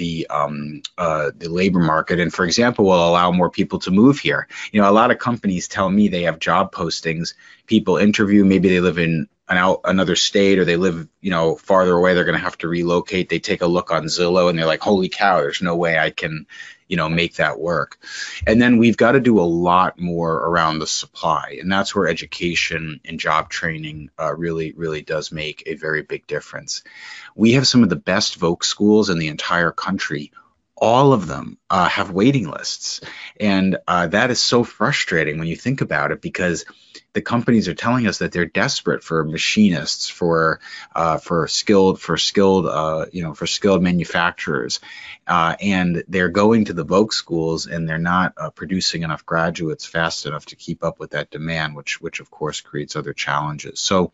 the 0.00 0.26
um, 0.30 0.80
uh, 0.97 1.30
the 1.37 1.49
labor 1.49 1.78
market, 1.78 2.19
and 2.19 2.33
for 2.33 2.47
example, 2.47 2.87
will 2.87 3.09
allow 3.09 3.30
more 3.30 3.50
people 3.50 3.78
to 3.80 3.90
move 3.90 4.19
here. 4.19 4.49
You 4.73 4.80
know, 4.80 4.90
a 4.90 4.99
lot 5.00 5.11
of 5.11 5.19
companies 5.19 5.69
tell 5.69 5.90
me 5.90 6.09
they 6.09 6.23
have 6.23 6.38
job 6.38 6.73
postings. 6.73 7.35
People 7.66 7.99
interview, 7.99 8.45
maybe 8.45 8.71
they 8.71 8.80
live 8.80 8.99
in 8.99 9.28
an 9.50 9.59
out 9.59 9.83
another 9.85 10.16
state 10.16 10.59
or 10.59 10.64
they 10.64 10.76
live, 10.76 11.07
you 11.21 11.30
know, 11.30 11.57
farther 11.57 11.92
away. 11.92 12.14
They're 12.14 12.25
going 12.25 12.38
to 12.38 12.42
have 12.42 12.57
to 12.59 12.69
relocate. 12.69 13.28
They 13.28 13.38
take 13.38 13.61
a 13.61 13.66
look 13.66 13.90
on 13.90 14.04
Zillow 14.04 14.49
and 14.49 14.59
they're 14.59 14.64
like, 14.64 14.80
"Holy 14.80 15.11
cow! 15.11 15.40
There's 15.40 15.61
no 15.61 15.76
way 15.76 15.99
I 15.99 16.11
can." 16.11 16.47
You 16.90 16.97
know 16.97 17.09
make 17.09 17.37
that 17.37 17.59
work. 17.59 17.99
And 18.47 18.61
then 18.61 18.78
we've 18.78 18.97
got 18.97 19.12
to 19.12 19.20
do 19.20 19.38
a 19.38 19.42
lot 19.42 19.99
more 19.99 20.35
around 20.35 20.80
the 20.80 20.87
supply 20.87 21.59
and 21.61 21.70
that's 21.70 21.94
where 21.94 22.09
education 22.09 23.00
and 23.04 23.20
job 23.20 23.49
training 23.49 24.11
uh, 24.18 24.35
really 24.35 24.73
really 24.73 25.00
does 25.00 25.30
make 25.30 25.62
a 25.66 25.75
very 25.75 26.02
big 26.02 26.26
difference. 26.26 26.82
We 27.35 27.52
have 27.52 27.66
some 27.66 27.82
of 27.85 27.88
the 27.88 27.97
best 27.97 28.38
voc 28.38 28.64
schools 28.64 29.09
in 29.09 29.18
the 29.18 29.28
entire 29.28 29.70
country 29.70 30.32
all 30.80 31.12
of 31.12 31.26
them 31.26 31.58
uh, 31.68 31.88
have 31.88 32.10
waiting 32.10 32.49
lists 32.49 33.00
and 33.38 33.76
uh, 33.87 34.06
that 34.06 34.30
is 34.30 34.40
so 34.40 34.64
frustrating 34.64 35.38
when 35.38 35.49
you 35.49 35.56
think 35.56 35.80
about 35.80 36.10
it 36.10 36.20
because 36.20 36.64
the 37.12 37.22
companies 37.22 37.68
are 37.68 37.75
telling 37.75 38.06
us 38.06 38.18
that 38.18 38.32
they're 38.32 38.46
desperate 38.46 39.02
for 39.02 39.25
machinists, 39.25 40.08
for 40.08 40.60
uh, 40.94 41.18
for 41.18 41.49
skilled 41.49 42.00
for 42.00 42.16
skilled 42.16 42.66
uh, 42.66 43.06
you 43.12 43.22
know 43.22 43.34
for 43.34 43.46
skilled 43.46 43.82
manufacturers, 43.82 44.80
uh, 45.26 45.56
and 45.60 46.04
they're 46.08 46.28
going 46.28 46.66
to 46.66 46.72
the 46.72 46.84
voc 46.84 47.12
schools 47.12 47.66
and 47.66 47.88
they're 47.88 47.99
not 47.99 48.34
uh, 48.37 48.50
producing 48.50 49.02
enough 49.02 49.26
graduates 49.26 49.84
fast 49.87 50.26
enough 50.26 50.46
to 50.46 50.56
keep 50.56 50.84
up 50.84 51.00
with 51.00 51.10
that 51.10 51.30
demand, 51.30 51.75
which 51.75 52.00
which 52.00 52.20
of 52.20 52.30
course 52.30 52.60
creates 52.60 52.94
other 52.96 53.12
challenges. 53.12 53.80
So 53.80 54.12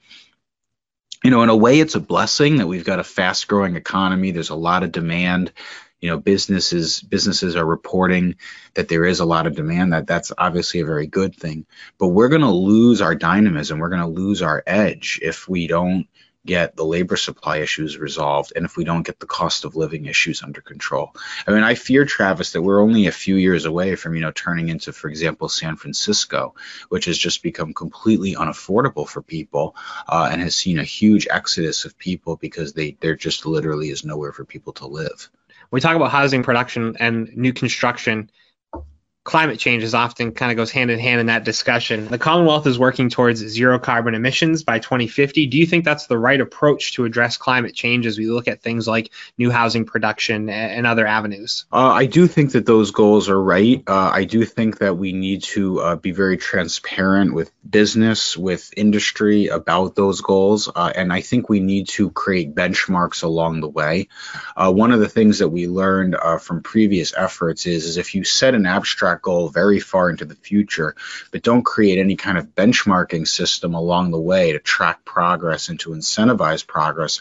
you 1.24 1.30
know, 1.30 1.42
in 1.42 1.48
a 1.48 1.56
way, 1.56 1.80
it's 1.80 1.94
a 1.94 2.00
blessing 2.00 2.56
that 2.56 2.66
we've 2.66 2.84
got 2.84 3.00
a 3.00 3.04
fast 3.04 3.48
growing 3.48 3.74
economy. 3.74 4.30
There's 4.30 4.50
a 4.50 4.54
lot 4.54 4.82
of 4.82 4.92
demand 4.92 5.52
you 6.00 6.10
know 6.10 6.18
businesses 6.18 7.00
businesses 7.00 7.56
are 7.56 7.64
reporting 7.64 8.36
that 8.74 8.88
there 8.88 9.04
is 9.04 9.20
a 9.20 9.24
lot 9.24 9.46
of 9.46 9.56
demand 9.56 9.92
that 9.92 10.06
that's 10.06 10.32
obviously 10.36 10.80
a 10.80 10.86
very 10.86 11.06
good 11.06 11.34
thing 11.34 11.66
but 11.98 12.08
we're 12.08 12.28
going 12.28 12.42
to 12.42 12.50
lose 12.50 13.00
our 13.00 13.14
dynamism 13.14 13.78
we're 13.78 13.88
going 13.88 14.00
to 14.00 14.06
lose 14.06 14.42
our 14.42 14.62
edge 14.66 15.18
if 15.22 15.48
we 15.48 15.66
don't 15.66 16.06
get 16.46 16.76
the 16.76 16.84
labor 16.84 17.16
supply 17.16 17.58
issues 17.58 17.98
resolved 17.98 18.52
and 18.54 18.64
if 18.64 18.76
we 18.76 18.84
don't 18.84 19.02
get 19.02 19.18
the 19.18 19.26
cost 19.26 19.64
of 19.64 19.76
living 19.76 20.06
issues 20.06 20.42
under 20.42 20.60
control. 20.60 21.12
I 21.46 21.50
mean, 21.50 21.64
I 21.64 21.74
fear, 21.74 22.04
Travis, 22.04 22.52
that 22.52 22.62
we're 22.62 22.80
only 22.80 23.08
a 23.08 23.12
few 23.12 23.34
years 23.34 23.64
away 23.64 23.96
from, 23.96 24.14
you 24.14 24.20
know, 24.20 24.30
turning 24.30 24.68
into, 24.68 24.92
for 24.92 25.08
example, 25.08 25.48
San 25.48 25.76
Francisco, 25.76 26.54
which 26.88 27.06
has 27.06 27.18
just 27.18 27.42
become 27.42 27.74
completely 27.74 28.36
unaffordable 28.36 29.08
for 29.08 29.22
people 29.22 29.74
uh, 30.08 30.28
and 30.30 30.40
has 30.40 30.56
seen 30.56 30.78
a 30.78 30.84
huge 30.84 31.26
exodus 31.28 31.84
of 31.84 31.98
people 31.98 32.36
because 32.36 32.72
they 32.72 32.96
there 33.00 33.16
just 33.16 33.44
literally 33.44 33.90
is 33.90 34.04
nowhere 34.04 34.32
for 34.32 34.44
people 34.44 34.72
to 34.74 34.86
live 34.86 35.28
we 35.70 35.80
talk 35.80 35.96
about 35.96 36.10
housing 36.10 36.42
production 36.42 36.96
and 36.98 37.34
new 37.36 37.52
construction 37.52 38.30
climate 39.26 39.58
change 39.58 39.82
is 39.82 39.92
often 39.92 40.32
kind 40.32 40.52
of 40.52 40.56
goes 40.56 40.70
hand 40.70 40.90
in 40.90 40.98
hand 40.98 41.20
in 41.20 41.26
that 41.26 41.44
discussion. 41.44 42.06
The 42.06 42.16
Commonwealth 42.16 42.66
is 42.66 42.78
working 42.78 43.10
towards 43.10 43.40
zero 43.40 43.78
carbon 43.78 44.14
emissions 44.14 44.62
by 44.62 44.78
2050. 44.78 45.48
Do 45.48 45.58
you 45.58 45.66
think 45.66 45.84
that's 45.84 46.06
the 46.06 46.16
right 46.16 46.40
approach 46.40 46.94
to 46.94 47.04
address 47.04 47.36
climate 47.36 47.74
change 47.74 48.06
as 48.06 48.16
we 48.16 48.26
look 48.26 48.46
at 48.48 48.62
things 48.62 48.86
like 48.86 49.12
new 49.36 49.50
housing 49.50 49.84
production 49.84 50.48
and 50.48 50.86
other 50.86 51.06
avenues? 51.06 51.66
Uh, 51.72 51.88
I 51.88 52.06
do 52.06 52.28
think 52.28 52.52
that 52.52 52.66
those 52.66 52.92
goals 52.92 53.28
are 53.28 53.42
right. 53.42 53.82
Uh, 53.86 54.10
I 54.14 54.24
do 54.24 54.44
think 54.44 54.78
that 54.78 54.96
we 54.96 55.12
need 55.12 55.42
to 55.42 55.80
uh, 55.80 55.96
be 55.96 56.12
very 56.12 56.36
transparent 56.36 57.34
with 57.34 57.50
business, 57.68 58.36
with 58.36 58.72
industry 58.76 59.48
about 59.48 59.96
those 59.96 60.20
goals. 60.20 60.70
Uh, 60.72 60.92
and 60.94 61.12
I 61.12 61.20
think 61.20 61.48
we 61.48 61.58
need 61.58 61.88
to 61.88 62.10
create 62.10 62.54
benchmarks 62.54 63.24
along 63.24 63.60
the 63.60 63.68
way. 63.68 64.08
Uh, 64.56 64.72
one 64.72 64.92
of 64.92 65.00
the 65.00 65.08
things 65.08 65.40
that 65.40 65.48
we 65.48 65.66
learned 65.66 66.14
uh, 66.14 66.38
from 66.38 66.62
previous 66.62 67.12
efforts 67.12 67.66
is, 67.66 67.86
is 67.86 67.96
if 67.96 68.14
you 68.14 68.22
set 68.22 68.54
an 68.54 68.66
abstract 68.66 69.15
that 69.16 69.22
goal 69.22 69.48
very 69.48 69.80
far 69.80 70.10
into 70.10 70.24
the 70.24 70.34
future, 70.34 70.94
but 71.32 71.42
don't 71.42 71.64
create 71.64 71.98
any 71.98 72.16
kind 72.16 72.38
of 72.38 72.54
benchmarking 72.54 73.26
system 73.26 73.74
along 73.74 74.10
the 74.10 74.20
way 74.20 74.52
to 74.52 74.58
track 74.58 75.04
progress 75.04 75.68
and 75.68 75.80
to 75.80 75.90
incentivize 75.90 76.66
progress, 76.66 77.20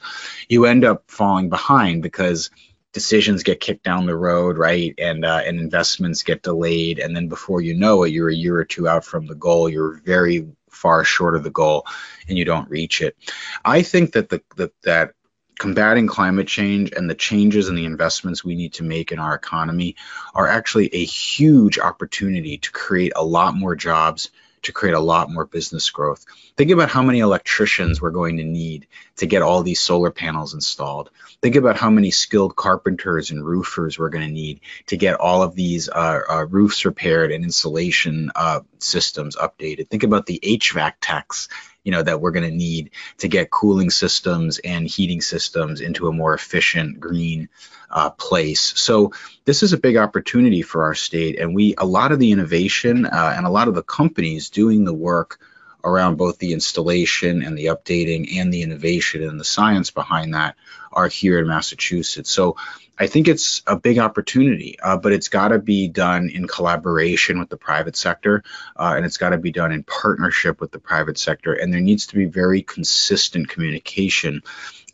you 0.50 0.66
end 0.66 0.84
up 0.84 1.04
falling 1.08 1.50
behind 1.50 2.04
because 2.04 2.50
decisions 2.92 3.44
get 3.44 3.60
kicked 3.60 3.84
down 3.84 4.06
the 4.06 4.16
road, 4.16 4.58
right? 4.58 4.94
And 4.98 5.26
uh, 5.26 5.42
and 5.46 5.60
investments 5.60 6.24
get 6.24 6.44
delayed, 6.44 7.00
and 7.00 7.16
then 7.16 7.28
before 7.28 7.62
you 7.62 7.74
know 7.74 8.04
it, 8.04 8.12
you're 8.12 8.30
a 8.30 8.36
year 8.36 8.58
or 8.58 8.66
two 8.66 8.88
out 8.88 9.06
from 9.06 9.28
the 9.28 9.36
goal. 9.36 9.70
You're 9.70 10.02
very 10.06 10.48
far 10.70 11.04
short 11.04 11.36
of 11.36 11.44
the 11.44 11.50
goal, 11.50 11.86
and 12.28 12.38
you 12.38 12.46
don't 12.46 12.70
reach 12.70 13.02
it. 13.02 13.16
I 13.64 13.82
think 13.82 14.14
that 14.14 14.30
the, 14.30 14.42
the 14.56 14.72
that 14.84 15.14
combating 15.58 16.08
climate 16.08 16.48
change 16.48 16.92
and 16.92 17.10
the 17.10 17.16
changes 17.16 17.70
and 17.70 17.78
the 17.78 17.86
investments 17.86 18.44
we 18.44 18.56
need 18.56 18.74
to 18.74 18.84
make 18.84 19.12
in 19.12 19.20
our 19.20 19.36
economy 19.36 19.96
are 20.34 20.48
actually 20.48 20.94
a 20.94 21.06
huge 21.06 21.80
opportunity 21.80 22.58
to 22.58 22.72
create 22.72 23.14
a 23.16 23.24
lot 23.24 23.56
more 23.56 23.76
jobs 23.76 24.30
to 24.66 24.72
create 24.72 24.96
a 24.96 25.00
lot 25.00 25.30
more 25.30 25.46
business 25.46 25.90
growth. 25.92 26.26
Think 26.58 26.72
about 26.72 26.90
how 26.90 27.04
many 27.04 27.20
electricians 27.20 28.02
we're 28.02 28.12
going 28.12 28.38
to 28.38 28.44
need 28.44 28.88
to 29.18 29.28
get 29.28 29.42
all 29.42 29.62
these 29.62 29.80
solar 29.80 30.12
panels 30.12 30.54
installed. 30.54 31.12
Think 31.42 31.56
about 31.56 31.78
how 31.78 31.90
many 31.90 32.12
skilled 32.12 32.56
carpenters 32.56 33.32
and 33.32 33.46
roofers 33.46 33.98
we're 33.98 34.10
going 34.10 34.28
to 34.28 34.34
need 34.34 34.62
to 34.88 34.98
get 34.98 35.20
all 35.20 35.44
of 35.44 35.56
these 35.56 35.88
uh, 35.88 36.22
uh, 36.28 36.46
roofs 36.50 36.84
repaired 36.84 37.32
and 37.32 37.44
insulation 37.44 38.32
uh, 38.36 38.62
systems 38.80 39.36
updated. 39.36 39.90
Think 39.90 40.04
about 40.04 40.26
the 40.26 40.40
HVAC 40.44 40.94
techs 41.00 41.48
you 41.86 41.92
know 41.92 42.04
that 42.04 42.20
we're 42.20 42.32
going 42.32 42.50
to 42.50 42.56
need 42.56 42.90
to 43.20 43.30
get 43.30 43.50
cooling 43.50 43.90
systems 43.90 44.60
and 44.60 44.86
heating 44.86 45.22
systems 45.22 45.80
into 45.80 46.10
a 46.10 46.12
more 46.12 46.34
efficient 46.34 47.00
green 47.00 47.48
uh, 47.90 48.10
place. 48.10 48.74
So 48.76 49.14
this 49.46 49.64
is 49.64 49.72
a 49.72 49.78
big 49.78 49.96
opportunity 49.96 50.62
for 50.64 50.84
our 50.84 50.96
state, 50.96 51.40
and 51.40 51.56
we 51.56 51.76
a 51.78 51.86
lot 51.86 52.12
of 52.12 52.20
the 52.20 52.32
innovation 52.32 53.06
uh, 53.06 53.34
and 53.38 53.46
a 53.46 53.52
lot 53.52 53.70
of 53.70 53.76
the 53.76 53.84
companies 53.84 54.50
doing 54.50 54.84
the 54.84 54.94
work 54.94 55.40
around 55.86 56.18
both 56.18 56.40
the 56.40 56.52
installation 56.52 57.44
and 57.44 57.58
the 57.58 57.68
updating 57.68 58.38
and 58.38 58.52
the 58.52 58.64
innovation 58.64 59.24
and 59.24 59.40
the 59.40 59.46
science 59.46 59.92
behind 59.92 60.34
that 60.34 60.56
are 60.92 61.08
here 61.08 61.40
in 61.40 61.48
Massachusetts. 61.48 62.32
So 62.32 62.58
I 62.98 63.08
think 63.08 63.28
it's 63.28 63.62
a 63.68 63.78
big 63.78 64.00
opportunity, 64.00 64.80
uh, 64.82 64.98
but 64.98 65.12
it's 65.12 65.28
got 65.28 65.50
to 65.50 65.60
be 65.60 65.90
done 65.90 66.30
in 66.30 66.48
collaboration 66.48 67.40
with 67.40 67.50
the 67.50 67.58
private 67.58 67.96
sector, 67.98 68.44
uh, 68.78 68.94
and 68.96 69.06
it's 69.06 69.18
got 69.18 69.30
to 69.30 69.38
be 69.38 69.52
done 69.52 69.72
in 69.74 69.84
partnership 69.84 70.62
with 70.62 70.72
the 70.72 70.80
private 70.80 71.18
sector. 71.18 71.54
And 71.54 71.74
there 71.74 71.82
needs 71.82 72.08
to 72.08 72.16
be 72.16 72.26
very 72.26 72.62
consistent 72.62 73.50
communication 73.50 74.44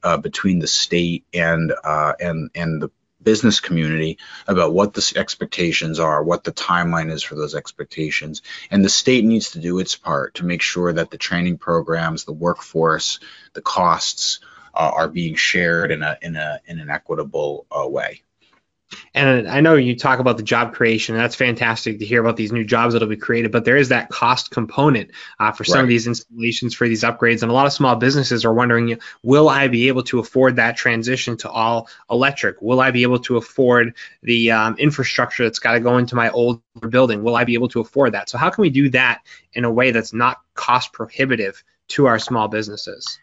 uh, 0.03 0.17
between 0.17 0.59
the 0.59 0.67
state 0.67 1.25
and 1.33 1.71
uh, 1.83 2.13
and 2.19 2.49
and 2.55 2.81
the 2.81 2.89
business 3.23 3.59
community 3.59 4.17
about 4.47 4.73
what 4.73 4.93
the 4.93 5.13
expectations 5.15 5.99
are, 5.99 6.23
what 6.23 6.43
the 6.43 6.51
timeline 6.51 7.11
is 7.11 7.23
for 7.23 7.35
those 7.35 7.55
expectations. 7.55 8.41
And 8.69 8.83
the 8.83 8.89
state 8.89 9.25
needs 9.25 9.51
to 9.51 9.59
do 9.59 9.79
its 9.79 9.95
part 9.95 10.35
to 10.35 10.45
make 10.45 10.61
sure 10.61 10.93
that 10.93 11.11
the 11.11 11.17
training 11.17 11.57
programs, 11.57 12.23
the 12.23 12.33
workforce, 12.33 13.19
the 13.53 13.61
costs 13.61 14.39
uh, 14.73 14.91
are 14.93 15.07
being 15.07 15.35
shared 15.35 15.91
in 15.91 16.01
a 16.01 16.17
in 16.21 16.35
a 16.35 16.59
in 16.65 16.79
an 16.79 16.89
equitable 16.89 17.65
uh, 17.71 17.87
way. 17.87 18.23
And 19.13 19.47
I 19.47 19.61
know 19.61 19.75
you 19.75 19.95
talk 19.95 20.19
about 20.19 20.37
the 20.37 20.43
job 20.43 20.73
creation. 20.73 21.15
That's 21.15 21.35
fantastic 21.35 21.99
to 21.99 22.05
hear 22.05 22.21
about 22.21 22.37
these 22.37 22.51
new 22.51 22.63
jobs 22.63 22.93
that'll 22.93 23.07
be 23.07 23.17
created, 23.17 23.51
but 23.51 23.65
there 23.65 23.77
is 23.77 23.89
that 23.89 24.09
cost 24.09 24.51
component 24.51 25.11
uh, 25.39 25.51
for 25.51 25.63
some 25.63 25.77
right. 25.77 25.83
of 25.83 25.89
these 25.89 26.07
installations, 26.07 26.73
for 26.73 26.87
these 26.87 27.03
upgrades. 27.03 27.41
And 27.41 27.51
a 27.51 27.53
lot 27.53 27.65
of 27.65 27.73
small 27.73 27.95
businesses 27.95 28.45
are 28.45 28.53
wondering 28.53 28.99
will 29.23 29.49
I 29.49 29.67
be 29.67 29.87
able 29.87 30.03
to 30.03 30.19
afford 30.19 30.55
that 30.57 30.77
transition 30.77 31.37
to 31.37 31.49
all 31.49 31.89
electric? 32.09 32.61
Will 32.61 32.79
I 32.79 32.91
be 32.91 33.03
able 33.03 33.19
to 33.19 33.37
afford 33.37 33.95
the 34.23 34.51
um, 34.51 34.75
infrastructure 34.77 35.43
that's 35.43 35.59
got 35.59 35.73
to 35.73 35.79
go 35.79 35.97
into 35.97 36.15
my 36.15 36.29
old 36.29 36.61
building? 36.89 37.23
Will 37.23 37.35
I 37.35 37.43
be 37.43 37.53
able 37.53 37.69
to 37.69 37.81
afford 37.81 38.13
that? 38.13 38.29
So, 38.29 38.37
how 38.37 38.49
can 38.49 38.61
we 38.61 38.69
do 38.69 38.89
that 38.89 39.21
in 39.53 39.65
a 39.65 39.71
way 39.71 39.91
that's 39.91 40.13
not 40.13 40.39
cost 40.53 40.93
prohibitive 40.93 41.63
to 41.89 42.07
our 42.07 42.19
small 42.19 42.47
businesses? 42.47 43.19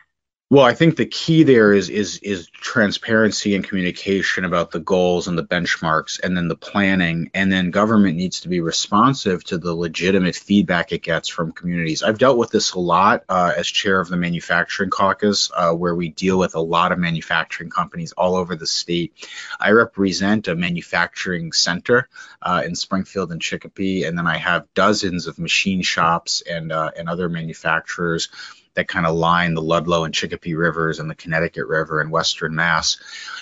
Well, 0.51 0.65
I 0.65 0.73
think 0.73 0.97
the 0.97 1.05
key 1.05 1.43
there 1.43 1.75
is 1.75 1.91
is 1.91 2.17
is 2.21 2.49
transparency 2.49 3.55
and 3.55 3.63
communication 3.63 4.47
about 4.47 4.71
the 4.71 4.81
goals 4.81 5.29
and 5.29 5.37
the 5.37 5.45
benchmarks, 5.45 6.19
and 6.25 6.35
then 6.35 6.49
the 6.49 6.57
planning, 6.57 7.31
and 7.35 7.53
then 7.53 7.71
government 7.71 8.17
needs 8.17 8.41
to 8.41 8.49
be 8.49 8.63
responsive 8.63 9.45
to 9.45 9.59
the 9.59 9.75
legitimate 9.75 10.37
feedback 10.37 10.91
it 10.91 11.03
gets 11.03 11.29
from 11.29 11.53
communities. 11.53 12.03
I've 12.03 12.17
dealt 12.17 12.39
with 12.39 12.51
this 12.51 12.73
a 12.73 12.81
lot 12.81 13.25
uh, 13.29 13.53
as 13.59 13.67
chair 13.67 14.01
of 14.01 14.09
the 14.09 14.17
manufacturing 14.17 14.89
caucus, 14.89 15.51
uh, 15.55 15.75
where 15.75 15.95
we 15.95 16.09
deal 16.09 16.39
with 16.39 16.55
a 16.55 16.63
lot 16.63 16.93
of 16.93 16.99
manufacturing 16.99 17.69
companies 17.69 18.13
all 18.13 18.35
over 18.35 18.57
the 18.57 18.67
state. 18.67 19.29
I 19.61 19.73
represent 19.73 20.49
a 20.49 20.55
manufacturing 20.55 21.53
center 21.53 22.09
uh, 22.41 22.63
in 22.65 22.75
Springfield 22.75 23.33
and 23.33 23.43
Chicopee, 23.43 24.05
and 24.05 24.17
then 24.17 24.27
I 24.27 24.39
have 24.39 24.73
dozens 24.73 25.27
of 25.27 25.39
machine 25.39 25.83
shops 25.83 26.43
and 26.51 26.73
uh, 26.73 26.91
and 26.97 27.07
other 27.07 27.29
manufacturers 27.29 28.31
that 28.79 28.87
kind 28.87 29.07
of 29.07 29.17
line 29.17 29.55
the 29.55 29.61
Ludlow 29.61 30.05
and 30.05 30.15
Chicopee 30.15 30.55
rivers 30.55 31.01
and 31.01 31.11
the 31.11 31.15
Connecticut 31.17 31.67
River 31.67 32.01
in 32.01 32.11
Western 32.11 32.55
Mass. 32.55 32.97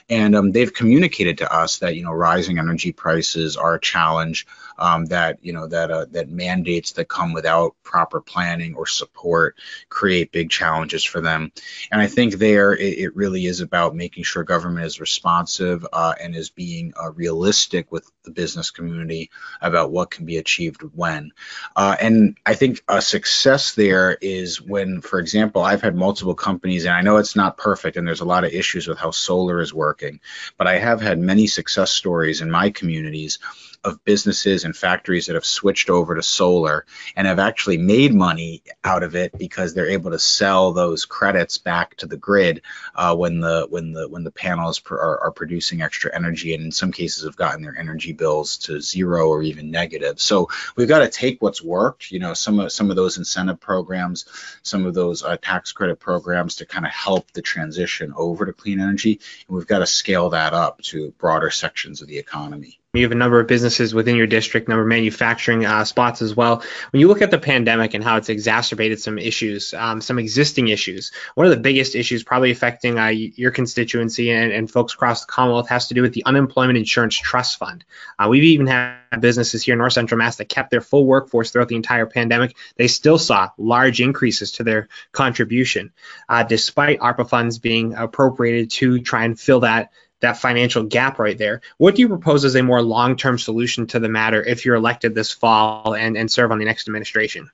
And 0.08 0.34
um, 0.34 0.50
they've 0.50 0.72
communicated 0.72 1.36
to 1.38 1.54
us 1.54 1.80
that 1.80 1.94
you 1.94 2.02
know 2.02 2.12
rising 2.12 2.58
energy 2.58 2.90
prices 2.90 3.54
are 3.54 3.74
a 3.74 3.80
challenge. 3.80 4.46
Um, 4.78 5.06
that 5.06 5.38
you 5.42 5.52
know 5.52 5.66
that 5.68 5.90
uh, 5.90 6.06
that 6.10 6.28
mandates 6.28 6.92
that 6.92 7.08
come 7.08 7.32
without 7.32 7.74
proper 7.82 8.20
planning 8.20 8.74
or 8.74 8.86
support 8.86 9.56
create 9.88 10.32
big 10.32 10.50
challenges 10.50 11.04
for 11.04 11.20
them. 11.20 11.52
And 11.90 12.00
I 12.00 12.06
think 12.06 12.34
there 12.34 12.74
it, 12.74 12.98
it 12.98 13.16
really 13.16 13.46
is 13.46 13.60
about 13.60 13.94
making 13.94 14.24
sure 14.24 14.44
government 14.44 14.86
is 14.86 15.00
responsive 15.00 15.86
uh, 15.92 16.14
and 16.20 16.34
is 16.34 16.50
being 16.50 16.92
uh, 17.00 17.12
realistic 17.12 17.90
with 17.90 18.10
the 18.24 18.30
business 18.30 18.70
community 18.70 19.30
about 19.60 19.90
what 19.90 20.10
can 20.10 20.26
be 20.26 20.36
achieved 20.36 20.82
when. 20.94 21.32
Uh, 21.74 21.96
and 22.00 22.36
I 22.44 22.54
think 22.54 22.82
a 22.88 23.00
success 23.00 23.74
there 23.74 24.16
is 24.20 24.60
when, 24.60 25.00
for 25.00 25.18
example, 25.18 25.62
I've 25.62 25.82
had 25.82 25.94
multiple 25.94 26.34
companies, 26.34 26.84
and 26.84 26.94
I 26.94 27.02
know 27.02 27.16
it's 27.16 27.36
not 27.36 27.56
perfect, 27.56 27.96
and 27.96 28.06
there's 28.06 28.20
a 28.20 28.26
lot 28.26 28.44
of 28.44 28.52
issues 28.52 28.86
with 28.86 28.98
how 28.98 29.10
solar 29.10 29.60
is 29.60 29.72
working, 29.72 30.20
but 30.56 30.66
I 30.66 30.78
have 30.78 31.00
had 31.00 31.18
many 31.18 31.46
success 31.46 31.90
stories 31.90 32.40
in 32.40 32.50
my 32.50 32.70
communities 32.70 33.38
of 33.86 34.04
businesses 34.04 34.64
and 34.64 34.76
factories 34.76 35.26
that 35.26 35.34
have 35.34 35.46
switched 35.46 35.88
over 35.88 36.16
to 36.16 36.22
solar 36.22 36.84
and 37.14 37.26
have 37.26 37.38
actually 37.38 37.78
made 37.78 38.12
money 38.12 38.62
out 38.82 39.04
of 39.04 39.14
it 39.14 39.38
because 39.38 39.72
they're 39.72 39.88
able 39.88 40.10
to 40.10 40.18
sell 40.18 40.72
those 40.72 41.04
credits 41.04 41.56
back 41.56 41.94
to 41.96 42.06
the 42.06 42.16
grid 42.16 42.62
uh, 42.96 43.14
when 43.14 43.38
the 43.38 43.64
when 43.70 43.92
the 43.92 44.08
when 44.08 44.24
the 44.24 44.30
panels 44.32 44.80
pr- 44.80 44.96
are, 44.96 45.20
are 45.22 45.30
producing 45.30 45.82
extra 45.82 46.12
energy 46.12 46.52
and 46.52 46.64
in 46.64 46.72
some 46.72 46.90
cases 46.90 47.24
have 47.24 47.36
gotten 47.36 47.62
their 47.62 47.78
energy 47.78 48.12
bills 48.12 48.56
to 48.56 48.80
zero 48.80 49.28
or 49.28 49.40
even 49.42 49.70
negative. 49.70 50.20
So 50.20 50.48
we've 50.74 50.88
got 50.88 50.98
to 50.98 51.08
take 51.08 51.40
what's 51.40 51.62
worked, 51.62 52.10
you 52.10 52.18
know, 52.18 52.34
some 52.34 52.58
of 52.58 52.72
some 52.72 52.90
of 52.90 52.96
those 52.96 53.18
incentive 53.18 53.60
programs, 53.60 54.24
some 54.62 54.84
of 54.84 54.94
those 54.94 55.22
uh, 55.22 55.36
tax 55.40 55.70
credit 55.70 56.00
programs 56.00 56.56
to 56.56 56.66
kind 56.66 56.84
of 56.84 56.90
help 56.90 57.30
the 57.32 57.42
transition 57.42 58.12
over 58.16 58.46
to 58.46 58.52
clean 58.52 58.80
energy, 58.80 59.20
and 59.46 59.56
we've 59.56 59.68
got 59.68 59.78
to 59.78 59.86
scale 59.86 60.30
that 60.30 60.54
up 60.54 60.82
to 60.82 61.12
broader 61.18 61.50
sections 61.50 62.02
of 62.02 62.08
the 62.08 62.18
economy. 62.18 62.80
You 62.96 63.02
have 63.02 63.12
a 63.12 63.16
number 63.16 63.38
of 63.38 63.46
businesses 63.46 63.92
within 63.92 64.16
your 64.16 64.26
district, 64.26 64.68
number 64.68 64.82
of 64.82 64.88
manufacturing 64.88 65.66
uh, 65.66 65.84
spots 65.84 66.22
as 66.22 66.34
well. 66.34 66.62
When 66.90 67.00
you 67.00 67.08
look 67.08 67.20
at 67.20 67.30
the 67.30 67.38
pandemic 67.38 67.92
and 67.92 68.02
how 68.02 68.16
it's 68.16 68.30
exacerbated 68.30 69.00
some 69.00 69.18
issues, 69.18 69.74
um, 69.74 70.00
some 70.00 70.18
existing 70.18 70.68
issues, 70.68 71.12
one 71.34 71.46
of 71.46 71.50
the 71.50 71.60
biggest 71.60 71.94
issues 71.94 72.24
probably 72.24 72.52
affecting 72.52 72.98
uh, 72.98 73.08
your 73.08 73.50
constituency 73.50 74.30
and, 74.30 74.50
and, 74.50 74.70
folks 74.70 74.94
across 74.94 75.24
the 75.24 75.30
Commonwealth 75.30 75.68
has 75.68 75.88
to 75.88 75.94
do 75.94 76.02
with 76.02 76.12
the 76.12 76.24
Unemployment 76.24 76.78
Insurance 76.78 77.14
Trust 77.16 77.58
Fund. 77.58 77.84
Uh, 78.18 78.28
we've 78.30 78.44
even 78.44 78.66
had 78.66 78.96
businesses 79.20 79.62
here 79.62 79.74
in 79.74 79.78
North 79.78 79.92
Central 79.92 80.18
Mass 80.18 80.36
that 80.36 80.48
kept 80.48 80.70
their 80.70 80.80
full 80.80 81.04
workforce 81.06 81.50
throughout 81.50 81.68
the 81.68 81.76
entire 81.76 82.06
pandemic. 82.06 82.56
They 82.76 82.88
still 82.88 83.18
saw 83.18 83.50
large 83.58 84.00
increases 84.00 84.52
to 84.52 84.64
their 84.64 84.88
contribution, 85.12 85.92
uh, 86.28 86.42
despite 86.42 87.00
ARPA 87.00 87.28
funds 87.28 87.58
being 87.58 87.94
appropriated 87.94 88.70
to 88.72 89.00
try 89.00 89.24
and 89.24 89.38
fill 89.38 89.60
that 89.60 89.90
that 90.20 90.38
financial 90.38 90.84
gap 90.84 91.18
right 91.18 91.36
there. 91.36 91.60
What 91.78 91.94
do 91.94 92.02
you 92.02 92.08
propose 92.08 92.44
as 92.44 92.54
a 92.54 92.62
more 92.62 92.82
long-term 92.82 93.38
solution 93.38 93.86
to 93.88 94.00
the 94.00 94.08
matter 94.08 94.42
if 94.42 94.64
you're 94.64 94.76
elected 94.76 95.14
this 95.14 95.32
fall 95.32 95.94
and, 95.94 96.16
and 96.16 96.30
serve 96.30 96.52
on 96.52 96.58
the 96.58 96.64
next 96.64 96.88
administration? 96.88 97.50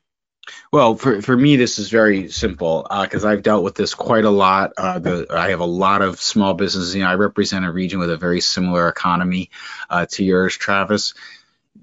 Well, 0.73 0.97
for, 0.97 1.23
for 1.23 1.37
me, 1.37 1.57
this 1.57 1.79
is 1.79 1.89
very 1.89 2.29
simple 2.29 2.87
because 3.03 3.25
uh, 3.25 3.29
I've 3.29 3.43
dealt 3.43 3.63
with 3.63 3.75
this 3.75 3.95
quite 3.95 4.25
a 4.25 4.31
lot. 4.31 4.73
Uh, 4.77 4.99
the, 4.99 5.27
I 5.31 5.51
have 5.51 5.61
a 5.61 5.65
lot 5.65 6.03
of 6.03 6.21
small 6.21 6.55
businesses. 6.55 6.95
You 6.95 7.03
know, 7.03 7.11
I 7.11 7.15
represent 7.15 7.65
a 7.65 7.71
region 7.71 8.01
with 8.01 8.11
a 8.11 8.17
very 8.17 8.41
similar 8.41 8.89
economy 8.89 9.51
uh, 9.89 10.07
to 10.11 10.25
yours, 10.25 10.57
Travis. 10.57 11.15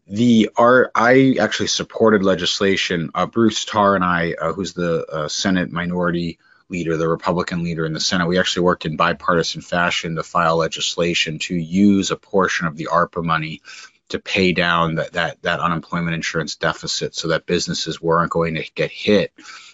The 0.08 0.50
art, 0.58 0.92
I 0.94 1.38
actually 1.40 1.68
supported 1.68 2.24
legislation. 2.24 3.12
Uh, 3.16 3.28
Bruce 3.28 3.64
Tarr 3.64 3.96
and 3.96 4.04
I, 4.04 4.34
uh, 4.34 4.54
who's 4.54 4.74
the 4.74 5.06
uh, 5.06 5.28
Senate 5.28 5.72
Minority 5.72 6.40
leader, 6.70 6.98
the 6.98 7.08
Republican 7.08 7.64
leader 7.64 7.86
in 7.86 7.94
the 7.94 8.00
Senate, 8.00 8.28
we 8.28 8.40
actually 8.40 8.64
worked 8.64 8.86
in 8.86 8.96
bipartisan 8.96 9.62
fashion 9.62 10.16
to 10.16 10.24
file 10.24 10.58
legislation 10.58 11.40
to 11.40 11.56
use 11.56 12.12
a 12.12 12.16
portion 12.16 12.68
of 12.68 12.78
the 12.78 12.90
ARPA 12.92 13.24
money 13.24 13.62
to 14.10 14.20
pay 14.20 14.54
down 14.54 14.96
that, 14.96 15.14
that, 15.14 15.42
that 15.44 15.60
unemployment 15.60 16.16
insurance 16.16 16.56
deficit 16.56 17.16
so 17.16 17.30
that 17.30 17.46
businesses 17.46 18.02
weren't 18.02 18.32
going 18.32 18.56
to 18.56 18.66
get 18.76 18.92
hit 18.92 19.32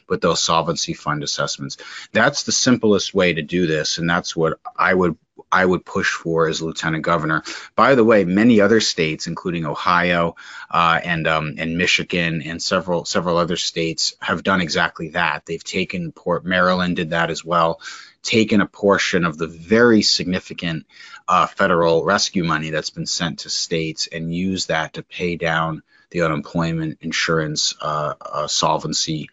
with 0.08 0.22
those 0.22 0.42
solvency 0.42 0.94
fund 0.94 1.24
assessments. 1.24 1.78
That's 2.12 2.44
the 2.44 2.52
simplest 2.52 3.14
way 3.14 3.34
to 3.34 3.42
do 3.42 3.66
this, 3.66 3.98
and 3.98 4.10
that's 4.10 4.36
what 4.36 4.60
I 4.78 4.94
would 4.94 5.18
I 5.56 5.66
would 5.66 5.86
push 5.86 6.12
for 6.12 6.50
as 6.50 6.62
lieutenant 6.62 7.06
governor. 7.06 7.42
By 7.78 7.96
the 7.96 8.04
way, 8.04 8.26
many 8.26 8.60
other 8.60 8.82
states, 8.82 9.26
including 9.26 9.66
Ohio 9.66 10.36
uh, 10.70 11.00
and 11.02 11.26
um, 11.26 11.56
and 11.58 11.78
Michigan 11.78 12.42
and 12.42 12.62
several 12.62 13.06
several 13.06 13.38
other 13.38 13.56
states, 13.56 14.16
have 14.20 14.44
done 14.44 14.60
exactly 14.60 15.10
that. 15.10 15.46
They've 15.46 15.64
taken 15.64 16.12
Port 16.12 16.44
Maryland 16.44 16.98
did 16.98 17.12
that 17.12 17.30
as 17.30 17.46
well, 17.46 17.80
taken 18.22 18.60
a 18.60 18.68
portion 18.68 19.24
of 19.24 19.38
the 19.38 19.48
very 19.48 20.02
significant 20.02 20.88
uh, 21.26 21.48
federal 21.48 22.04
rescue 22.04 22.44
money 22.44 22.70
that's 22.70 22.90
been 22.90 23.06
sent 23.06 23.40
to 23.40 23.50
states 23.50 24.08
and 24.12 24.36
used 24.36 24.68
that 24.68 24.96
to 24.96 25.04
pay 25.04 25.38
down 25.38 25.84
the 26.10 26.24
unemployment 26.24 26.98
insurance 27.00 27.74
uh, 27.82 28.14
uh 28.20 28.48
solvency 28.48 29.30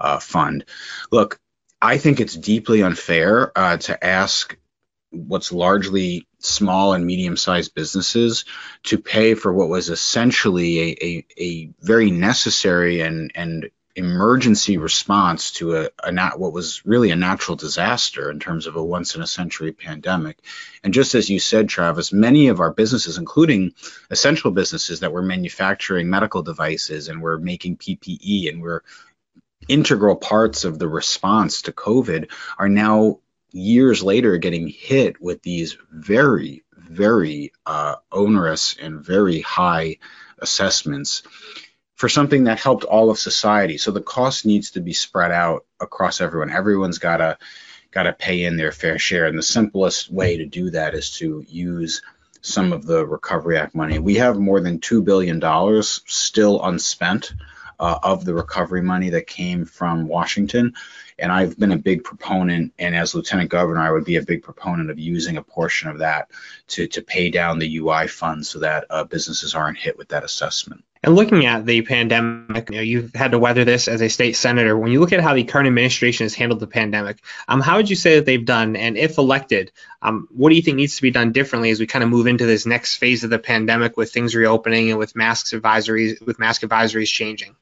uh, 0.00 0.20
fund. 0.20 0.64
Look, 1.12 1.38
I 1.82 1.98
think 1.98 2.20
it's 2.20 2.34
deeply 2.34 2.82
unfair 2.82 3.52
uh, 3.54 3.76
to 3.76 4.02
ask 4.02 4.56
what's 5.16 5.52
largely 5.52 6.26
small 6.38 6.92
and 6.92 7.04
medium-sized 7.06 7.74
businesses 7.74 8.44
to 8.84 8.98
pay 8.98 9.34
for 9.34 9.52
what 9.52 9.68
was 9.68 9.90
essentially 9.90 10.80
a, 10.80 11.04
a, 11.04 11.26
a 11.38 11.70
very 11.80 12.10
necessary 12.10 13.00
and, 13.00 13.32
and 13.34 13.70
emergency 13.96 14.76
response 14.76 15.52
to 15.52 15.76
a, 15.76 15.88
a 16.04 16.12
not 16.12 16.38
what 16.38 16.52
was 16.52 16.84
really 16.84 17.10
a 17.10 17.16
natural 17.16 17.56
disaster 17.56 18.30
in 18.30 18.38
terms 18.38 18.66
of 18.66 18.76
a 18.76 18.84
once 18.84 19.14
in 19.14 19.22
a 19.22 19.26
century 19.26 19.72
pandemic. 19.72 20.38
And 20.84 20.92
just 20.92 21.14
as 21.14 21.30
you 21.30 21.40
said, 21.40 21.68
Travis, 21.68 22.12
many 22.12 22.48
of 22.48 22.60
our 22.60 22.72
businesses, 22.72 23.16
including 23.16 23.72
essential 24.10 24.50
businesses 24.50 25.00
that 25.00 25.12
were 25.12 25.22
manufacturing 25.22 26.10
medical 26.10 26.42
devices 26.42 27.08
and 27.08 27.22
were 27.22 27.38
making 27.38 27.78
PPE 27.78 28.50
and 28.50 28.60
were 28.60 28.84
integral 29.66 30.16
parts 30.16 30.64
of 30.64 30.78
the 30.78 30.88
response 30.88 31.62
to 31.62 31.72
COVID, 31.72 32.30
are 32.58 32.68
now 32.68 33.20
years 33.52 34.02
later 34.02 34.36
getting 34.38 34.68
hit 34.68 35.20
with 35.20 35.42
these 35.42 35.76
very, 35.90 36.64
very 36.76 37.52
uh, 37.64 37.96
onerous 38.12 38.76
and 38.80 39.04
very 39.04 39.40
high 39.40 39.96
assessments 40.38 41.22
for 41.94 42.08
something 42.08 42.44
that 42.44 42.60
helped 42.60 42.84
all 42.84 43.10
of 43.10 43.18
society. 43.18 43.78
So 43.78 43.90
the 43.90 44.02
cost 44.02 44.44
needs 44.44 44.72
to 44.72 44.80
be 44.80 44.92
spread 44.92 45.32
out 45.32 45.64
across 45.80 46.20
everyone. 46.20 46.50
Everyone's 46.50 46.98
got 46.98 47.18
to 47.18 47.38
got 47.90 48.02
to 48.02 48.12
pay 48.12 48.44
in 48.44 48.56
their 48.56 48.72
fair 48.72 48.98
share, 48.98 49.26
and 49.26 49.38
the 49.38 49.42
simplest 49.42 50.10
way 50.10 50.36
to 50.36 50.44
do 50.44 50.70
that 50.70 50.94
is 50.94 51.12
to 51.12 51.42
use 51.48 52.02
some 52.42 52.72
of 52.72 52.84
the 52.84 53.06
Recovery 53.06 53.56
Act 53.56 53.74
money. 53.74 53.98
We 53.98 54.16
have 54.16 54.38
more 54.38 54.60
than 54.60 54.80
two 54.80 55.02
billion 55.02 55.40
dollars 55.40 56.02
still 56.06 56.62
unspent 56.62 57.32
uh, 57.78 57.98
of 58.02 58.24
the 58.24 58.34
recovery 58.34 58.82
money 58.82 59.10
that 59.10 59.26
came 59.26 59.64
from 59.64 60.08
Washington. 60.08 60.74
And 61.18 61.32
I've 61.32 61.58
been 61.58 61.72
a 61.72 61.78
big 61.78 62.04
proponent, 62.04 62.74
and 62.78 62.94
as 62.94 63.14
lieutenant 63.14 63.50
governor, 63.50 63.80
I 63.80 63.90
would 63.90 64.04
be 64.04 64.16
a 64.16 64.22
big 64.22 64.42
proponent 64.42 64.90
of 64.90 64.98
using 64.98 65.36
a 65.36 65.42
portion 65.42 65.88
of 65.88 65.98
that 65.98 66.30
to, 66.68 66.86
to 66.88 67.02
pay 67.02 67.30
down 67.30 67.58
the 67.58 67.78
UI 67.78 68.06
fund 68.06 68.46
so 68.46 68.60
that 68.60 68.84
uh, 68.90 69.04
businesses 69.04 69.54
aren't 69.54 69.78
hit 69.78 69.96
with 69.96 70.08
that 70.08 70.24
assessment. 70.24 70.84
And 71.06 71.14
looking 71.14 71.46
at 71.46 71.64
the 71.64 71.82
pandemic, 71.82 72.68
you 72.68 72.76
know, 72.76 72.82
you've 72.82 73.14
had 73.14 73.30
to 73.30 73.38
weather 73.38 73.64
this 73.64 73.86
as 73.86 74.02
a 74.02 74.08
state 74.08 74.34
senator. 74.34 74.76
When 74.76 74.90
you 74.90 74.98
look 74.98 75.12
at 75.12 75.20
how 75.20 75.34
the 75.34 75.44
current 75.44 75.68
administration 75.68 76.24
has 76.24 76.34
handled 76.34 76.58
the 76.58 76.66
pandemic, 76.66 77.22
um, 77.46 77.60
how 77.60 77.76
would 77.76 77.88
you 77.88 77.94
say 77.94 78.16
that 78.16 78.26
they've 78.26 78.44
done? 78.44 78.74
And 78.74 78.98
if 78.98 79.16
elected, 79.16 79.70
um, 80.02 80.26
what 80.32 80.48
do 80.50 80.56
you 80.56 80.62
think 80.62 80.78
needs 80.78 80.96
to 80.96 81.02
be 81.02 81.12
done 81.12 81.30
differently 81.30 81.70
as 81.70 81.78
we 81.78 81.86
kind 81.86 82.02
of 82.02 82.10
move 82.10 82.26
into 82.26 82.44
this 82.44 82.66
next 82.66 82.96
phase 82.96 83.22
of 83.22 83.30
the 83.30 83.38
pandemic 83.38 83.96
with 83.96 84.12
things 84.12 84.34
reopening 84.34 84.90
and 84.90 84.98
with 84.98 85.14
masks 85.14 85.52
advisories, 85.52 86.20
with 86.26 86.40
mask 86.40 86.62
advisories 86.62 87.06
changing? 87.06 87.54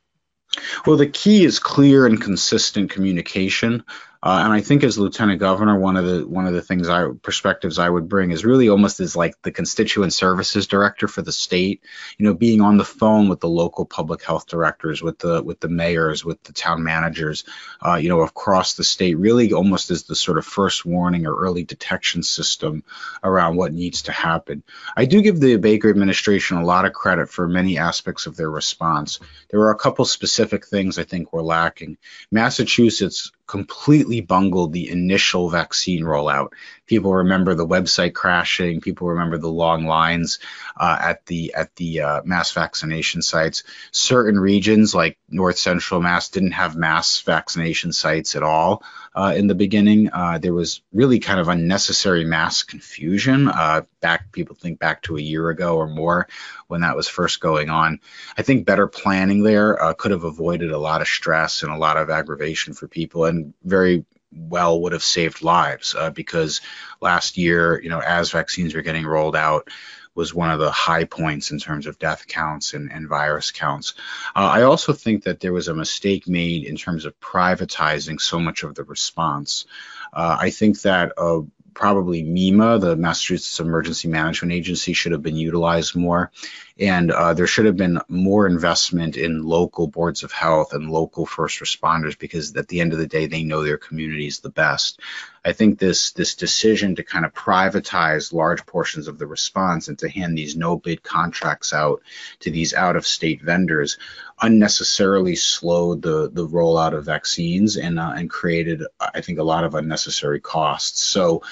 Well, 0.86 0.96
the 0.96 1.06
key 1.06 1.44
is 1.44 1.58
clear 1.58 2.06
and 2.06 2.18
consistent 2.18 2.90
communication 2.90 3.84
Uh, 4.24 4.40
and 4.42 4.54
I 4.54 4.62
think 4.62 4.82
as 4.84 4.96
lieutenant 4.96 5.38
governor, 5.38 5.78
one 5.78 5.98
of 5.98 6.06
the 6.06 6.26
one 6.26 6.46
of 6.46 6.54
the 6.54 6.62
things 6.62 6.88
I 6.88 7.08
perspectives 7.22 7.78
I 7.78 7.90
would 7.90 8.08
bring 8.08 8.30
is 8.30 8.42
really 8.42 8.70
almost 8.70 8.98
as 9.00 9.14
like 9.14 9.34
the 9.42 9.52
constituent 9.52 10.14
services 10.14 10.66
director 10.66 11.08
for 11.08 11.20
the 11.20 11.30
state. 11.30 11.82
You 12.16 12.24
know, 12.24 12.32
being 12.32 12.62
on 12.62 12.78
the 12.78 12.86
phone 12.86 13.28
with 13.28 13.40
the 13.40 13.50
local 13.50 13.84
public 13.84 14.22
health 14.22 14.46
directors, 14.46 15.02
with 15.02 15.18
the 15.18 15.42
with 15.42 15.60
the 15.60 15.68
mayors, 15.68 16.24
with 16.24 16.42
the 16.44 16.54
town 16.54 16.82
managers, 16.82 17.44
uh, 17.84 17.96
you 17.96 18.08
know, 18.08 18.22
across 18.22 18.74
the 18.74 18.84
state, 18.84 19.18
really 19.18 19.52
almost 19.52 19.90
as 19.90 20.04
the 20.04 20.16
sort 20.16 20.38
of 20.38 20.46
first 20.46 20.86
warning 20.86 21.26
or 21.26 21.36
early 21.36 21.64
detection 21.64 22.22
system 22.22 22.82
around 23.22 23.56
what 23.56 23.74
needs 23.74 24.02
to 24.02 24.12
happen. 24.12 24.62
I 24.96 25.04
do 25.04 25.20
give 25.20 25.38
the 25.38 25.56
Baker 25.56 25.90
administration 25.90 26.56
a 26.56 26.64
lot 26.64 26.86
of 26.86 26.94
credit 26.94 27.28
for 27.28 27.46
many 27.46 27.76
aspects 27.76 28.24
of 28.24 28.36
their 28.36 28.50
response. 28.50 29.20
There 29.50 29.60
were 29.60 29.70
a 29.70 29.78
couple 29.78 30.06
specific 30.06 30.66
things 30.66 30.98
I 30.98 31.04
think 31.04 31.30
were 31.30 31.42
lacking. 31.42 31.98
Massachusetts 32.30 33.30
completely 33.46 34.20
bungled 34.20 34.72
the 34.72 34.88
initial 34.90 35.50
vaccine 35.50 36.02
rollout. 36.02 36.48
People 36.86 37.14
remember 37.14 37.54
the 37.54 37.66
website 37.66 38.14
crashing. 38.14 38.80
People 38.80 39.08
remember 39.08 39.38
the 39.38 39.48
long 39.48 39.86
lines 39.86 40.38
uh, 40.76 40.98
at 41.00 41.24
the 41.26 41.54
at 41.54 41.74
the 41.76 42.00
uh, 42.00 42.22
mass 42.24 42.52
vaccination 42.52 43.22
sites. 43.22 43.62
Certain 43.90 44.38
regions 44.38 44.94
like 44.94 45.18
North 45.28 45.58
Central 45.58 46.00
Mass 46.00 46.28
didn't 46.28 46.52
have 46.52 46.76
mass 46.76 47.20
vaccination 47.22 47.92
sites 47.92 48.36
at 48.36 48.42
all 48.42 48.82
uh, 49.14 49.32
in 49.36 49.46
the 49.46 49.54
beginning. 49.54 50.10
Uh, 50.12 50.38
there 50.38 50.52
was 50.52 50.82
really 50.92 51.20
kind 51.20 51.40
of 51.40 51.48
unnecessary 51.48 52.24
mass 52.24 52.62
confusion. 52.62 53.48
Uh, 53.48 53.82
back 54.00 54.30
people 54.32 54.56
think 54.56 54.78
back 54.78 55.02
to 55.02 55.16
a 55.16 55.20
year 55.20 55.48
ago 55.48 55.76
or 55.76 55.88
more 55.88 56.28
when 56.66 56.82
that 56.82 56.96
was 56.96 57.08
first 57.08 57.40
going 57.40 57.70
on. 57.70 58.00
I 58.36 58.42
think 58.42 58.66
better 58.66 58.86
planning 58.86 59.42
there 59.42 59.82
uh, 59.82 59.94
could 59.94 60.10
have 60.10 60.24
avoided 60.24 60.70
a 60.70 60.78
lot 60.78 61.00
of 61.00 61.08
stress 61.08 61.62
and 61.62 61.72
a 61.72 61.78
lot 61.78 61.96
of 61.96 62.10
aggravation 62.10 62.74
for 62.74 62.88
people, 62.88 63.24
and 63.24 63.54
very 63.62 64.04
well 64.36 64.80
would 64.82 64.92
have 64.92 65.02
saved 65.02 65.42
lives 65.42 65.94
uh, 65.96 66.10
because 66.10 66.60
last 67.00 67.36
year, 67.38 67.80
you 67.82 67.88
know, 67.88 68.00
as 68.00 68.30
vaccines 68.30 68.74
were 68.74 68.82
getting 68.82 69.06
rolled 69.06 69.36
out, 69.36 69.68
was 70.14 70.32
one 70.32 70.50
of 70.50 70.60
the 70.60 70.70
high 70.70 71.04
points 71.04 71.50
in 71.50 71.58
terms 71.58 71.86
of 71.86 71.98
death 71.98 72.26
counts 72.26 72.72
and, 72.74 72.90
and 72.92 73.08
virus 73.08 73.50
counts. 73.50 73.94
Uh, 74.36 74.46
I 74.46 74.62
also 74.62 74.92
think 74.92 75.24
that 75.24 75.40
there 75.40 75.52
was 75.52 75.68
a 75.68 75.74
mistake 75.74 76.28
made 76.28 76.64
in 76.64 76.76
terms 76.76 77.04
of 77.04 77.18
privatizing 77.20 78.20
so 78.20 78.38
much 78.38 78.62
of 78.62 78.74
the 78.74 78.84
response. 78.84 79.66
Uh, 80.12 80.36
I 80.40 80.50
think 80.50 80.80
that 80.82 81.12
uh, 81.18 81.40
probably 81.74 82.22
MEMA, 82.22 82.80
the 82.80 82.96
Massachusetts 82.96 83.58
Emergency 83.58 84.08
Management 84.08 84.52
Agency, 84.52 84.92
should 84.92 85.12
have 85.12 85.22
been 85.22 85.36
utilized 85.36 85.96
more. 85.96 86.30
And 86.80 87.12
uh, 87.12 87.34
there 87.34 87.46
should 87.46 87.66
have 87.66 87.76
been 87.76 88.00
more 88.08 88.48
investment 88.48 89.16
in 89.16 89.44
local 89.44 89.86
boards 89.86 90.24
of 90.24 90.32
health 90.32 90.72
and 90.72 90.90
local 90.90 91.24
first 91.24 91.60
responders 91.60 92.18
because 92.18 92.56
at 92.56 92.66
the 92.66 92.80
end 92.80 92.92
of 92.92 92.98
the 92.98 93.06
day, 93.06 93.26
they 93.26 93.44
know 93.44 93.62
their 93.62 93.78
communities 93.78 94.40
the 94.40 94.50
best. 94.50 94.98
I 95.44 95.52
think 95.52 95.78
this 95.78 96.12
this 96.12 96.34
decision 96.34 96.96
to 96.96 97.04
kind 97.04 97.24
of 97.24 97.32
privatize 97.32 98.32
large 98.32 98.66
portions 98.66 99.06
of 99.06 99.18
the 99.18 99.26
response 99.26 99.86
and 99.86 99.98
to 100.00 100.08
hand 100.08 100.36
these 100.36 100.56
no 100.56 100.76
bid 100.76 101.04
contracts 101.04 101.72
out 101.72 102.02
to 102.40 102.50
these 102.50 102.74
out 102.74 102.96
of 102.96 103.06
state 103.06 103.42
vendors 103.42 103.98
unnecessarily 104.40 105.36
slowed 105.36 106.02
the 106.02 106.30
the 106.30 106.48
rollout 106.48 106.94
of 106.94 107.04
vaccines 107.04 107.76
and 107.76 108.00
uh, 108.00 108.14
and 108.16 108.30
created 108.30 108.82
I 108.98 109.20
think 109.20 109.38
a 109.38 109.44
lot 109.44 109.64
of 109.64 109.74
unnecessary 109.74 110.40
costs. 110.40 111.02
So 111.02 111.42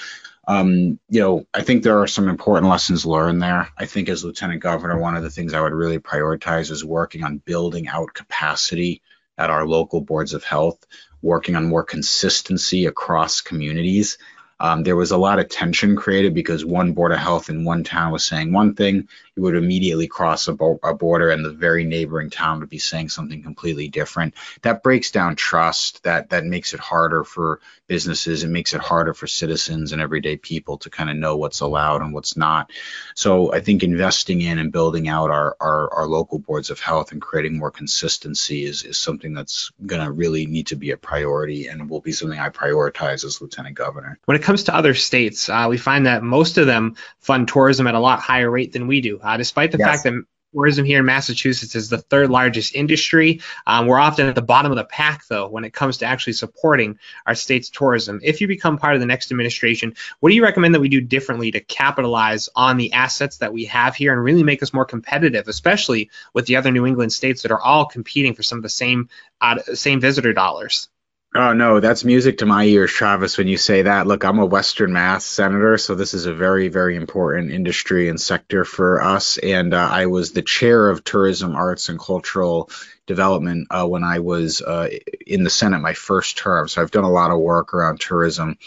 um, 0.47 0.99
you 1.09 1.21
know, 1.21 1.45
I 1.53 1.61
think 1.61 1.83
there 1.83 2.01
are 2.01 2.07
some 2.07 2.27
important 2.27 2.69
lessons 2.69 3.05
learned 3.05 3.41
there. 3.41 3.69
I 3.77 3.85
think 3.85 4.09
as 4.09 4.23
lieutenant 4.23 4.61
governor, 4.61 4.99
one 4.99 5.15
of 5.15 5.23
the 5.23 5.29
things 5.29 5.53
I 5.53 5.61
would 5.61 5.73
really 5.73 5.99
prioritize 5.99 6.69
is 6.69 6.83
working 6.83 7.23
on 7.23 7.37
building 7.37 7.87
out 7.87 8.13
capacity 8.13 9.01
at 9.37 9.49
our 9.49 9.65
local 9.65 10.01
boards 10.01 10.33
of 10.33 10.43
health, 10.43 10.85
working 11.21 11.55
on 11.55 11.65
more 11.65 11.83
consistency 11.83 12.85
across 12.85 13.41
communities 13.41 14.17
um, 14.63 14.83
there 14.83 14.95
was 14.95 15.11
a 15.11 15.17
lot 15.17 15.39
of 15.39 15.49
tension 15.49 15.97
created 15.97 16.33
because 16.33 16.63
one 16.63 16.93
board 16.93 17.11
of 17.11 17.17
health 17.17 17.49
in 17.49 17.65
one 17.65 17.83
town 17.83 18.13
was 18.13 18.23
saying 18.23 18.53
one 18.53 18.75
thing, 18.75 19.09
you 19.35 19.43
would 19.43 19.57
immediately 19.57 20.07
cross 20.07 20.47
a, 20.47 20.53
bo- 20.53 20.79
a, 20.81 20.93
border, 20.93 21.31
and 21.31 21.43
the 21.43 21.51
very 21.51 21.83
neighboring 21.83 22.29
town 22.29 22.61
would 22.61 22.69
be 22.69 22.79
saying 22.79 23.09
something 23.09 23.43
completely 23.43 23.89
different. 23.89 24.35
That 24.61 24.81
breaks 24.81 25.11
down 25.11 25.35
trust. 25.35 26.01
That 26.03 26.29
that 26.29 26.45
makes 26.45 26.73
it 26.73 26.79
harder 26.79 27.25
for 27.25 27.59
businesses. 27.87 28.43
It 28.43 28.49
makes 28.49 28.73
it 28.73 28.79
harder 28.79 29.13
for 29.13 29.27
citizens 29.27 29.91
and 29.91 30.01
everyday 30.01 30.37
people 30.37 30.77
to 30.77 30.89
kind 30.89 31.09
of 31.09 31.17
know 31.17 31.35
what's 31.35 31.59
allowed 31.59 32.01
and 32.01 32.13
what's 32.13 32.37
not. 32.37 32.71
So 33.15 33.51
I 33.51 33.59
think 33.59 33.83
investing 33.83 34.39
in 34.39 34.59
and 34.59 34.71
building 34.71 35.09
out 35.09 35.29
our 35.29 35.57
our, 35.59 35.93
our 35.93 36.07
local 36.07 36.39
boards 36.39 36.69
of 36.69 36.79
health 36.79 37.11
and 37.11 37.21
creating 37.21 37.57
more 37.57 37.71
consistency 37.71 38.63
is 38.63 38.83
is 38.83 38.97
something 38.97 39.33
that's 39.33 39.71
going 39.85 40.05
to 40.05 40.11
really 40.11 40.45
need 40.45 40.67
to 40.67 40.77
be 40.77 40.91
a 40.91 40.97
priority 40.97 41.67
and 41.67 41.89
will 41.89 41.99
be 41.99 42.13
something 42.13 42.39
I 42.39 42.47
prioritize 42.47 43.25
as 43.25 43.41
lieutenant 43.41 43.75
governor. 43.75 44.19
When 44.23 44.37
it 44.37 44.43
comes 44.43 44.52
comes 44.53 44.65
to 44.65 44.75
other 44.75 44.93
states, 44.93 45.49
uh, 45.49 45.65
we 45.67 45.79
find 45.79 46.05
that 46.05 46.21
most 46.21 46.59
of 46.59 46.67
them 46.67 46.95
fund 47.19 47.47
tourism 47.47 47.87
at 47.87 47.95
a 47.95 47.99
lot 47.99 48.19
higher 48.19 48.51
rate 48.51 48.71
than 48.71 48.85
we 48.85 49.01
do. 49.01 49.19
Uh, 49.19 49.35
despite 49.35 49.71
the 49.71 49.79
yes. 49.79 49.87
fact 49.87 50.03
that 50.03 50.13
tourism 50.53 50.85
here 50.85 50.99
in 50.99 51.05
Massachusetts 51.05 51.75
is 51.75 51.89
the 51.89 51.97
third 51.97 52.29
largest 52.29 52.75
industry. 52.75 53.41
Um, 53.65 53.87
we're 53.87 53.97
often 53.97 54.27
at 54.27 54.35
the 54.35 54.43
bottom 54.43 54.71
of 54.71 54.75
the 54.75 54.83
pack, 54.83 55.25
though, 55.27 55.47
when 55.47 55.63
it 55.63 55.73
comes 55.73 55.97
to 55.97 56.05
actually 56.05 56.33
supporting 56.33 56.99
our 57.25 57.33
state's 57.33 57.71
tourism. 57.71 58.19
If 58.21 58.41
you 58.41 58.47
become 58.47 58.77
part 58.77 58.93
of 58.93 58.99
the 58.99 59.07
next 59.07 59.31
administration, 59.31 59.95
what 60.19 60.29
do 60.29 60.35
you 60.35 60.43
recommend 60.43 60.75
that 60.75 60.79
we 60.79 60.89
do 60.89 61.01
differently 61.01 61.49
to 61.49 61.59
capitalize 61.59 62.47
on 62.55 62.77
the 62.77 62.93
assets 62.93 63.37
that 63.37 63.53
we 63.53 63.65
have 63.65 63.95
here 63.95 64.13
and 64.13 64.23
really 64.23 64.43
make 64.43 64.61
us 64.61 64.71
more 64.71 64.85
competitive, 64.85 65.47
especially 65.47 66.11
with 66.35 66.45
the 66.45 66.57
other 66.57 66.69
New 66.69 66.85
England 66.85 67.11
states 67.11 67.41
that 67.41 67.51
are 67.51 67.59
all 67.59 67.87
competing 67.87 68.35
for 68.35 68.43
some 68.43 68.59
of 68.59 68.63
the 68.63 68.69
same 68.69 69.09
uh, 69.41 69.57
same 69.73 69.99
visitor 69.99 70.31
dollars? 70.31 70.89
Oh 71.35 71.53
no, 71.53 71.79
that's 71.79 72.03
music 72.03 72.37
to 72.39 72.45
my 72.45 72.63
ears, 72.65 72.91
Travis. 72.91 73.39
When 73.39 73.47
you 73.47 73.57
say 73.57 73.81
that, 73.81 74.05
look, 74.05 74.23
I'm 74.23 74.37
a 74.37 74.45
Western 74.45 74.93
Mass 74.93 75.25
senator, 75.25 75.79
so 75.79 75.95
this 75.95 76.13
is 76.13 76.27
a 76.27 76.33
very, 76.33 76.67
very 76.67 76.95
important 76.95 77.51
industry 77.51 78.07
and 78.07 78.21
sector 78.21 78.63
for 78.63 79.01
us. 79.01 79.39
And 79.39 79.73
uh, 79.73 79.89
I 79.91 80.05
was 80.05 80.31
the 80.31 80.43
chair 80.43 80.89
of 80.89 81.03
Tourism, 81.03 81.55
Arts, 81.55 81.89
and 81.89 81.99
Cultural 81.99 82.69
Development 83.07 83.65
uh, 83.71 83.87
when 83.87 84.03
I 84.03 84.19
was 84.19 84.61
uh, 84.61 84.89
in 85.25 85.43
the 85.43 85.49
Senate 85.49 85.79
my 85.79 85.93
first 85.93 86.37
term. 86.37 86.67
So 86.67 86.83
I've 86.83 86.91
done 86.91 87.03
a 87.03 87.09
lot 87.11 87.31
of 87.31 87.39
work 87.39 87.73
around 87.73 87.99
tourism. 87.99 88.59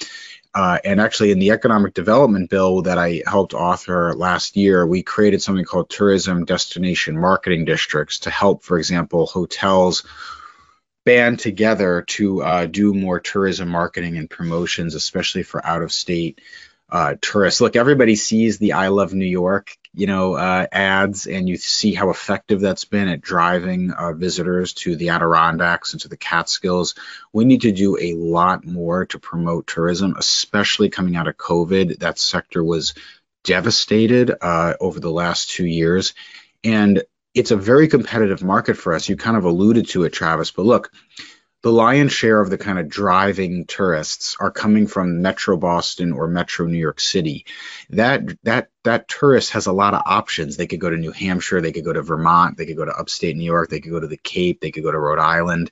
Uh, 0.53 0.81
and 0.85 1.01
actually, 1.01 1.31
in 1.31 1.39
the 1.39 1.53
economic 1.53 1.95
development 1.95 2.51
bill 2.51 2.83
that 2.83 2.99
I 2.99 3.23
helped 3.29 3.55
author 3.55 4.13
last 4.13 4.57
year, 4.57 4.85
we 4.85 5.05
created 5.05 5.41
something 5.41 5.65
called 5.65 5.89
tourism 5.89 6.45
destination 6.45 7.17
marketing 7.17 7.65
districts 7.65 8.21
to 8.21 8.31
help, 8.31 8.65
for 8.65 8.77
example, 8.77 9.27
hotels 9.27 10.03
band 11.07 11.39
together 11.39 12.03
to 12.03 12.43
uh, 12.43 12.67
do 12.67 12.93
more 12.93 13.21
tourism 13.21 13.69
marketing 13.69 14.19
and 14.19 14.29
promotions, 14.29 14.97
especially 14.97 15.45
for 15.45 15.65
out 15.65 15.83
of 15.83 15.93
state 15.93 16.41
uh, 16.91 17.15
tourists. 17.21 17.61
Look, 17.61 17.77
everybody 17.77 18.17
sees 18.17 18.59
the 18.59 18.73
I 18.73 18.89
Love 18.89 19.15
New 19.15 19.25
York, 19.25 19.77
you 19.95 20.09
know, 20.09 20.35
uh, 20.35 20.67
ads, 20.71 21.27
and 21.27 21.49
you 21.49 21.57
see 21.57 21.95
how 21.95 22.11
effective 22.11 22.61
that's 22.61 22.85
been 22.85 23.09
at 23.09 23.21
driving 23.21 23.93
uh, 23.93 24.13
visitors 24.13 24.73
to 24.75 24.97
the 24.97 25.11
Adirondacks 25.11 25.93
and 25.93 26.03
to 26.03 26.09
the 26.09 26.17
Catskills. 26.17 26.97
We 27.33 27.45
need 27.45 27.63
to 27.63 27.73
do 27.73 27.97
a 27.99 28.15
lot 28.15 28.67
more 28.67 29.07
to 29.07 29.21
promote 29.21 29.69
tourism, 29.69 30.17
especially 30.19 30.91
coming 30.91 31.15
out 31.15 31.29
of 31.29 31.37
COVID. 31.37 32.01
That 32.01 32.19
sector 32.19 32.63
was 32.65 32.95
devastated 33.45 34.33
uh, 34.41 34.75
over 34.81 34.99
the 34.99 35.11
last 35.11 35.51
two 35.51 35.67
years. 35.67 36.15
And 36.65 37.05
it's 37.37 37.51
a 37.51 37.57
very 37.57 37.87
competitive 37.87 38.43
market 38.43 38.79
for 38.79 38.95
us. 38.95 39.09
You 39.09 39.17
kind 39.17 39.37
of 39.37 39.45
alluded 39.45 39.89
to 39.91 40.05
it, 40.05 40.13
Travis, 40.15 40.51
but 40.51 40.65
look, 40.65 40.91
the 41.63 41.71
lion's 41.71 42.13
share 42.13 42.41
of 42.41 42.49
the 42.49 42.57
kind 42.57 42.79
of 42.79 42.89
driving 42.89 43.67
tourists 43.67 44.37
are 44.41 44.51
coming 44.51 44.87
from 44.87 45.21
Metro 45.21 45.57
Boston 45.59 46.13
or 46.13 46.29
Metro 46.29 46.67
New 46.67 46.79
York 46.79 46.99
City. 46.99 47.45
That 47.91 48.23
that 48.45 48.69
that 48.87 49.09
tourist 49.09 49.51
has 49.51 49.67
a 49.67 49.73
lot 49.73 49.95
of 49.95 50.03
options. 50.07 50.57
They 50.57 50.67
could 50.67 50.81
go 50.81 50.91
to 50.91 50.97
New 50.97 51.13
Hampshire, 51.13 51.61
they 51.61 51.73
could 51.73 51.85
go 51.85 51.93
to 51.93 52.03
Vermont, 52.03 52.57
they 52.57 52.67
could 52.67 52.77
go 52.77 52.85
to 52.85 52.93
upstate 52.93 53.37
New 53.37 53.45
York, 53.45 53.69
they 53.69 53.81
could 53.81 53.93
go 53.93 54.01
to 54.01 54.07
the 54.07 54.17
Cape, 54.17 54.61
they 54.61 54.71
could 54.71 54.83
go 54.83 54.93
to 54.93 54.99
Rhode 54.99 55.19
Island. 55.19 55.71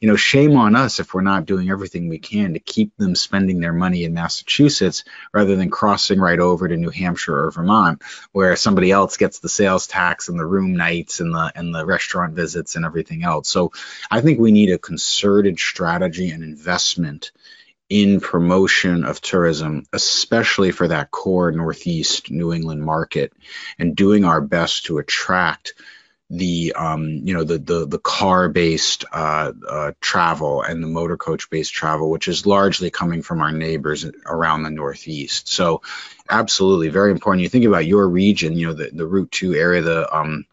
You 0.00 0.08
know, 0.08 0.16
shame 0.16 0.56
on 0.56 0.76
us 0.76 1.00
if 1.00 1.14
we're 1.14 1.22
not 1.22 1.46
doing 1.46 1.70
everything 1.70 2.08
we 2.08 2.18
can 2.18 2.52
to 2.52 2.58
keep 2.58 2.96
them 2.96 3.14
spending 3.14 3.60
their 3.60 3.72
money 3.72 4.04
in 4.04 4.14
Massachusetts 4.14 5.04
rather 5.32 5.56
than 5.56 5.70
crossing 5.70 6.20
right 6.20 6.38
over 6.38 6.68
to 6.68 6.76
New 6.76 6.90
Hampshire 6.90 7.46
or 7.46 7.50
Vermont 7.50 8.02
where 8.32 8.56
somebody 8.56 8.90
else 8.90 9.16
gets 9.16 9.38
the 9.38 9.48
sales 9.48 9.86
tax 9.86 10.28
and 10.28 10.38
the 10.38 10.44
room 10.44 10.76
nights 10.76 11.20
and 11.20 11.32
the 11.34 11.52
and 11.54 11.74
the 11.74 11.86
restaurant 11.86 12.34
visits 12.34 12.76
and 12.76 12.84
everything 12.84 13.24
else. 13.24 13.48
So 13.48 13.72
I 14.10 14.20
think 14.20 14.38
we 14.38 14.52
need 14.52 14.70
a 14.70 14.78
concerted 14.78 15.58
strategy 15.58 16.30
and 16.30 16.42
investment 16.42 17.32
in 17.88 18.20
promotion 18.20 19.04
of 19.04 19.20
tourism, 19.20 19.84
especially 19.92 20.72
for 20.72 20.88
that 20.88 21.10
core 21.10 21.52
Northeast 21.52 22.30
New 22.30 22.52
England 22.52 22.82
market, 22.82 23.32
and 23.78 23.94
doing 23.94 24.24
our 24.24 24.40
best 24.40 24.86
to 24.86 24.98
attract 24.98 25.74
the 26.28 26.72
um, 26.74 27.20
you 27.24 27.34
know 27.34 27.44
the 27.44 27.58
the, 27.58 27.86
the 27.86 27.98
car 27.98 28.48
based 28.48 29.04
uh, 29.12 29.52
uh, 29.68 29.92
travel 30.00 30.62
and 30.62 30.82
the 30.82 30.88
motor 30.88 31.16
coach 31.16 31.48
based 31.50 31.72
travel, 31.72 32.10
which 32.10 32.26
is 32.26 32.46
largely 32.46 32.90
coming 32.90 33.22
from 33.22 33.40
our 33.40 33.52
neighbors 33.52 34.04
around 34.26 34.64
the 34.64 34.70
Northeast. 34.70 35.48
So, 35.48 35.82
absolutely 36.28 36.88
very 36.88 37.12
important. 37.12 37.42
You 37.42 37.48
think 37.48 37.64
about 37.64 37.86
your 37.86 38.08
region, 38.08 38.56
you 38.56 38.66
know 38.66 38.74
the 38.74 38.90
the 38.92 39.06
Route 39.06 39.30
Two 39.30 39.54
area, 39.54 39.82
the 39.82 40.16
um, 40.16 40.46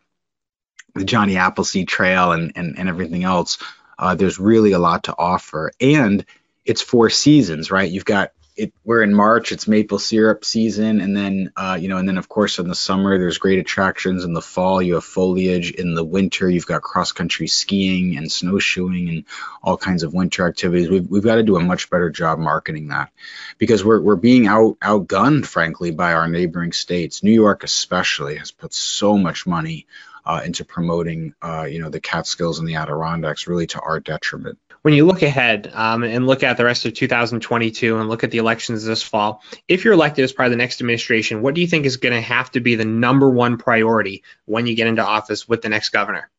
the 0.94 1.06
Johnny 1.06 1.38
Appleseed 1.38 1.88
Trail, 1.88 2.34
and 2.34 2.52
and 2.56 2.78
and 2.78 2.88
everything 2.88 3.24
else. 3.24 3.58
Uh, 3.98 4.14
there's 4.16 4.40
really 4.40 4.74
a 4.74 4.80
lot 4.80 5.06
to 5.06 5.16
offer, 5.18 5.72
and 5.80 6.26
it's 6.66 6.82
four 6.82 7.10
seasons, 7.10 7.72
right? 7.72 7.90
You've 7.90 8.06
got 8.06 8.32
it 8.56 8.72
we're 8.84 9.02
in 9.02 9.14
March, 9.14 9.52
it's 9.52 9.68
maple 9.68 9.98
syrup 9.98 10.46
season, 10.46 11.02
and 11.02 11.18
then 11.18 11.52
uh, 11.56 11.78
you 11.80 11.88
know, 11.88 11.98
and 11.98 12.08
then 12.08 12.18
of 12.20 12.30
course 12.30 12.60
in 12.60 12.68
the 12.68 12.76
summer 12.76 13.18
there's 13.18 13.40
great 13.40 13.58
attractions. 13.58 14.24
In 14.24 14.34
the 14.34 14.42
fall, 14.42 14.82
you 14.82 14.94
have 14.96 15.04
foliage. 15.04 15.72
In 15.72 15.96
the 15.96 16.04
winter, 16.04 16.48
you've 16.48 16.68
got 16.68 16.84
cross 16.84 17.12
country 17.12 17.48
skiing 17.48 18.16
and 18.18 18.32
snowshoeing 18.32 19.10
and 19.10 19.26
all 19.64 19.78
kinds 19.78 20.04
of 20.04 20.14
winter 20.14 20.48
activities. 20.48 20.90
We've, 20.90 21.10
we've 21.10 21.24
got 21.24 21.36
to 21.36 21.44
do 21.44 21.56
a 21.56 21.62
much 21.62 21.90
better 21.90 22.10
job 22.10 22.38
marketing 22.38 22.90
that 22.90 23.12
because 23.58 23.84
we're 23.84 24.02
we're 24.02 24.16
being 24.16 24.46
out 24.46 24.78
outgunned, 24.82 25.46
frankly, 25.48 25.92
by 25.92 26.14
our 26.14 26.28
neighboring 26.28 26.74
states. 26.74 27.24
New 27.24 27.34
York 27.34 27.64
especially 27.64 28.38
has 28.38 28.52
put 28.52 28.74
so 28.74 29.18
much 29.18 29.48
money 29.48 29.88
uh, 30.26 30.42
into 30.46 30.66
promoting, 30.66 31.34
uh, 31.42 31.68
you 31.70 31.80
know, 31.80 31.90
the 31.90 32.00
Catskills 32.00 32.60
and 32.60 32.68
the 32.68 32.76
Adirondacks, 32.76 33.48
really 33.48 33.68
to 33.68 33.80
our 33.80 34.00
detriment 34.00 34.58
when 34.84 34.94
you 34.94 35.06
look 35.06 35.22
ahead 35.22 35.72
um, 35.74 36.04
and 36.04 36.28
look 36.28 36.44
at 36.44 36.58
the 36.58 36.66
rest 36.66 36.86
of 36.86 36.94
2022 36.94 37.98
and 37.98 38.10
look 38.10 38.24
at 38.24 38.32
the 38.32 38.38
elections 38.38 38.84
this 38.84 39.02
fall, 39.02 39.42
if 39.68 39.84
you're 39.84 39.94
elected 39.94 40.24
as 40.24 40.34
part 40.34 40.48
of 40.48 40.52
the 40.52 40.58
next 40.58 40.82
administration, 40.82 41.42
what 41.42 41.56
do 41.56 41.62
you 41.62 41.68
think 41.68 41.86
is 41.86 41.98
going 41.98 42.14
to 42.14 42.22
have 42.22 42.52
to 42.52 42.60
be 42.60 42.76
the 42.76 42.86
number 42.86 43.30
one 43.30 43.58
priority 43.58 44.24
when 44.46 44.68
you 44.68 44.76
get 44.76 44.88
into 44.88 45.04
office 45.04 45.48
with 45.48 45.62
the 45.62 45.70
next 45.70 45.90
governor? 45.90 46.30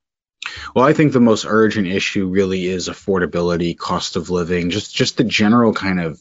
Well, 0.74 0.84
I 0.84 0.92
think 0.92 1.12
the 1.12 1.20
most 1.20 1.46
urgent 1.48 1.88
issue 1.88 2.26
really 2.26 2.66
is 2.66 2.90
affordability, 2.90 3.76
cost 3.76 4.16
of 4.16 4.28
living, 4.28 4.68
just 4.68 4.94
just 4.94 5.16
the 5.16 5.24
general 5.24 5.72
kind 5.72 5.98
of 5.98 6.20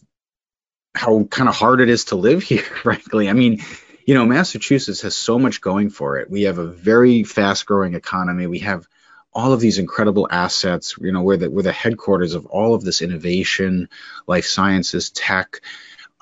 how 0.95 1.25
kind 1.25 1.49
of 1.49 1.55
hard 1.55 1.81
it 1.81 1.89
is 1.89 2.05
to 2.05 2.15
live 2.15 2.41
here, 2.41 2.61
frankly. 2.83 3.27
I 3.27 3.33
mean, 3.33 3.61
you 4.05 4.13
know, 4.13 4.25
Massachusetts 4.25 5.01
has 5.01 5.15
so 5.15 5.39
much 5.39 5.61
going 5.61 5.89
for 5.89 6.17
it. 6.17 6.29
We 6.29 6.43
have 6.43 6.57
a 6.57 6.67
very 6.67 7.23
fast 7.23 7.65
growing 7.65 7.93
economy. 7.93 8.47
We 8.47 8.59
have 8.59 8.87
all 9.33 9.53
of 9.53 9.59
these 9.59 9.79
incredible 9.79 10.27
assets. 10.29 10.95
You 10.99 11.11
know, 11.11 11.21
we're 11.21 11.37
the, 11.37 11.49
we're 11.49 11.63
the 11.63 11.71
headquarters 11.71 12.33
of 12.33 12.45
all 12.45 12.75
of 12.75 12.83
this 12.83 13.01
innovation, 13.01 13.89
life 14.27 14.45
sciences, 14.45 15.09
tech. 15.09 15.61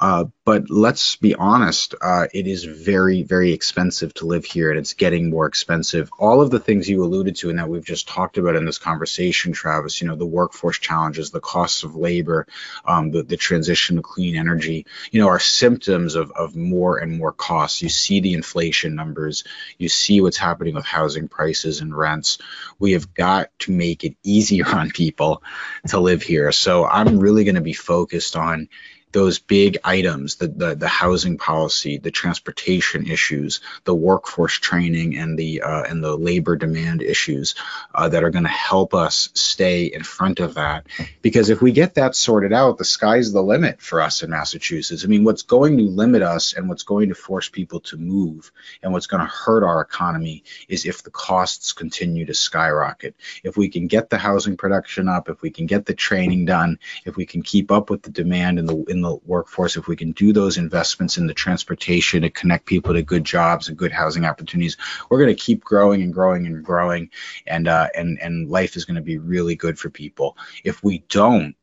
Uh, 0.01 0.25
but 0.45 0.67
let's 0.71 1.15
be 1.17 1.35
honest, 1.35 1.93
uh, 2.01 2.25
it 2.33 2.47
is 2.47 2.63
very, 2.63 3.21
very 3.21 3.53
expensive 3.53 4.11
to 4.15 4.25
live 4.25 4.43
here, 4.43 4.71
and 4.71 4.79
it's 4.79 4.93
getting 4.93 5.29
more 5.29 5.45
expensive. 5.45 6.09
All 6.17 6.41
of 6.41 6.49
the 6.49 6.59
things 6.59 6.89
you 6.89 7.03
alluded 7.03 7.35
to 7.37 7.51
and 7.51 7.59
that 7.59 7.69
we've 7.69 7.85
just 7.85 8.07
talked 8.07 8.39
about 8.39 8.55
in 8.55 8.65
this 8.65 8.79
conversation, 8.79 9.53
Travis, 9.53 10.01
you 10.01 10.07
know, 10.07 10.15
the 10.15 10.25
workforce 10.25 10.79
challenges, 10.79 11.29
the 11.29 11.39
costs 11.39 11.83
of 11.83 11.95
labor, 11.95 12.47
um, 12.83 13.11
the, 13.11 13.21
the 13.21 13.37
transition 13.37 13.97
to 13.97 14.01
clean 14.01 14.35
energy, 14.35 14.87
you 15.11 15.21
know, 15.21 15.27
are 15.27 15.39
symptoms 15.39 16.15
of, 16.15 16.31
of 16.31 16.55
more 16.55 16.97
and 16.97 17.15
more 17.15 17.31
costs. 17.31 17.83
You 17.83 17.89
see 17.89 18.21
the 18.21 18.33
inflation 18.33 18.95
numbers, 18.95 19.43
you 19.77 19.87
see 19.87 20.19
what's 20.19 20.37
happening 20.37 20.73
with 20.73 20.85
housing 20.85 21.27
prices 21.27 21.79
and 21.79 21.95
rents. 21.95 22.39
We 22.79 22.93
have 22.93 23.13
got 23.13 23.49
to 23.59 23.71
make 23.71 24.03
it 24.03 24.15
easier 24.23 24.65
on 24.65 24.89
people 24.89 25.43
to 25.89 25.99
live 25.99 26.23
here. 26.23 26.51
So 26.51 26.87
I'm 26.87 27.19
really 27.19 27.43
going 27.43 27.53
to 27.53 27.61
be 27.61 27.73
focused 27.73 28.35
on 28.35 28.67
those 29.11 29.39
big 29.39 29.77
items 29.83 30.35
the, 30.35 30.47
the, 30.47 30.75
the 30.75 30.87
housing 30.87 31.37
policy 31.37 31.97
the 31.97 32.11
transportation 32.11 33.07
issues 33.07 33.61
the 33.83 33.95
workforce 33.95 34.53
training 34.59 35.17
and 35.17 35.37
the 35.37 35.61
uh, 35.61 35.83
and 35.83 36.03
the 36.03 36.15
labor 36.15 36.55
demand 36.55 37.01
issues 37.01 37.55
uh, 37.95 38.07
that 38.09 38.23
are 38.23 38.29
going 38.29 38.43
to 38.43 38.49
help 38.49 38.93
us 38.93 39.29
stay 39.33 39.85
in 39.85 40.03
front 40.03 40.39
of 40.39 40.55
that. 40.55 40.85
Because 41.21 41.49
if 41.49 41.61
we 41.61 41.71
get 41.71 41.95
that 41.95 42.15
sorted 42.15 42.53
out 42.53 42.77
the 42.77 42.85
sky's 42.85 43.31
the 43.31 43.41
limit 43.41 43.81
for 43.81 44.01
us 44.01 44.23
in 44.23 44.29
Massachusetts. 44.29 45.03
I 45.03 45.07
mean 45.07 45.23
what's 45.23 45.41
going 45.41 45.77
to 45.77 45.83
limit 45.83 46.21
us 46.21 46.53
and 46.53 46.69
what's 46.69 46.83
going 46.83 47.09
to 47.09 47.15
force 47.15 47.49
people 47.49 47.79
to 47.81 47.97
move 47.97 48.51
and 48.81 48.93
what's 48.93 49.07
going 49.07 49.21
to 49.21 49.31
hurt 49.31 49.63
our 49.63 49.81
economy 49.81 50.43
is 50.67 50.85
if 50.85 51.03
the 51.03 51.11
costs 51.11 51.73
continue 51.73 52.25
to 52.25 52.33
skyrocket. 52.33 53.15
If 53.43 53.57
we 53.57 53.69
can 53.69 53.87
get 53.87 54.09
the 54.09 54.17
housing 54.17 54.57
production 54.57 55.07
up 55.07 55.29
if 55.29 55.41
we 55.41 55.49
can 55.49 55.65
get 55.65 55.85
the 55.85 55.93
training 55.93 56.45
done 56.45 56.79
if 57.05 57.15
we 57.15 57.25
can 57.25 57.41
keep 57.41 57.71
up 57.71 57.89
with 57.89 58.03
the 58.03 58.11
demand 58.11 58.59
in 58.59 58.65
the 58.65 58.83
in 58.85 59.00
the 59.01 59.15
workforce, 59.25 59.77
if 59.77 59.87
we 59.87 59.95
can 59.95 60.11
do 60.11 60.33
those 60.33 60.57
investments 60.57 61.17
in 61.17 61.27
the 61.27 61.33
transportation 61.33 62.21
to 62.21 62.29
connect 62.29 62.65
people 62.65 62.93
to 62.93 63.01
good 63.01 63.23
jobs 63.23 63.67
and 63.67 63.77
good 63.77 63.91
housing 63.91 64.25
opportunities, 64.25 64.77
we're 65.09 65.19
going 65.19 65.35
to 65.35 65.41
keep 65.41 65.63
growing 65.63 66.01
and 66.01 66.13
growing 66.13 66.45
and 66.45 66.63
growing, 66.63 67.09
and 67.47 67.67
uh, 67.67 67.89
and 67.95 68.19
and 68.21 68.49
life 68.49 68.75
is 68.75 68.85
going 68.85 68.95
to 68.95 69.01
be 69.01 69.17
really 69.17 69.55
good 69.55 69.77
for 69.77 69.89
people. 69.89 70.37
If 70.63 70.83
we 70.83 70.99
don't, 71.09 71.55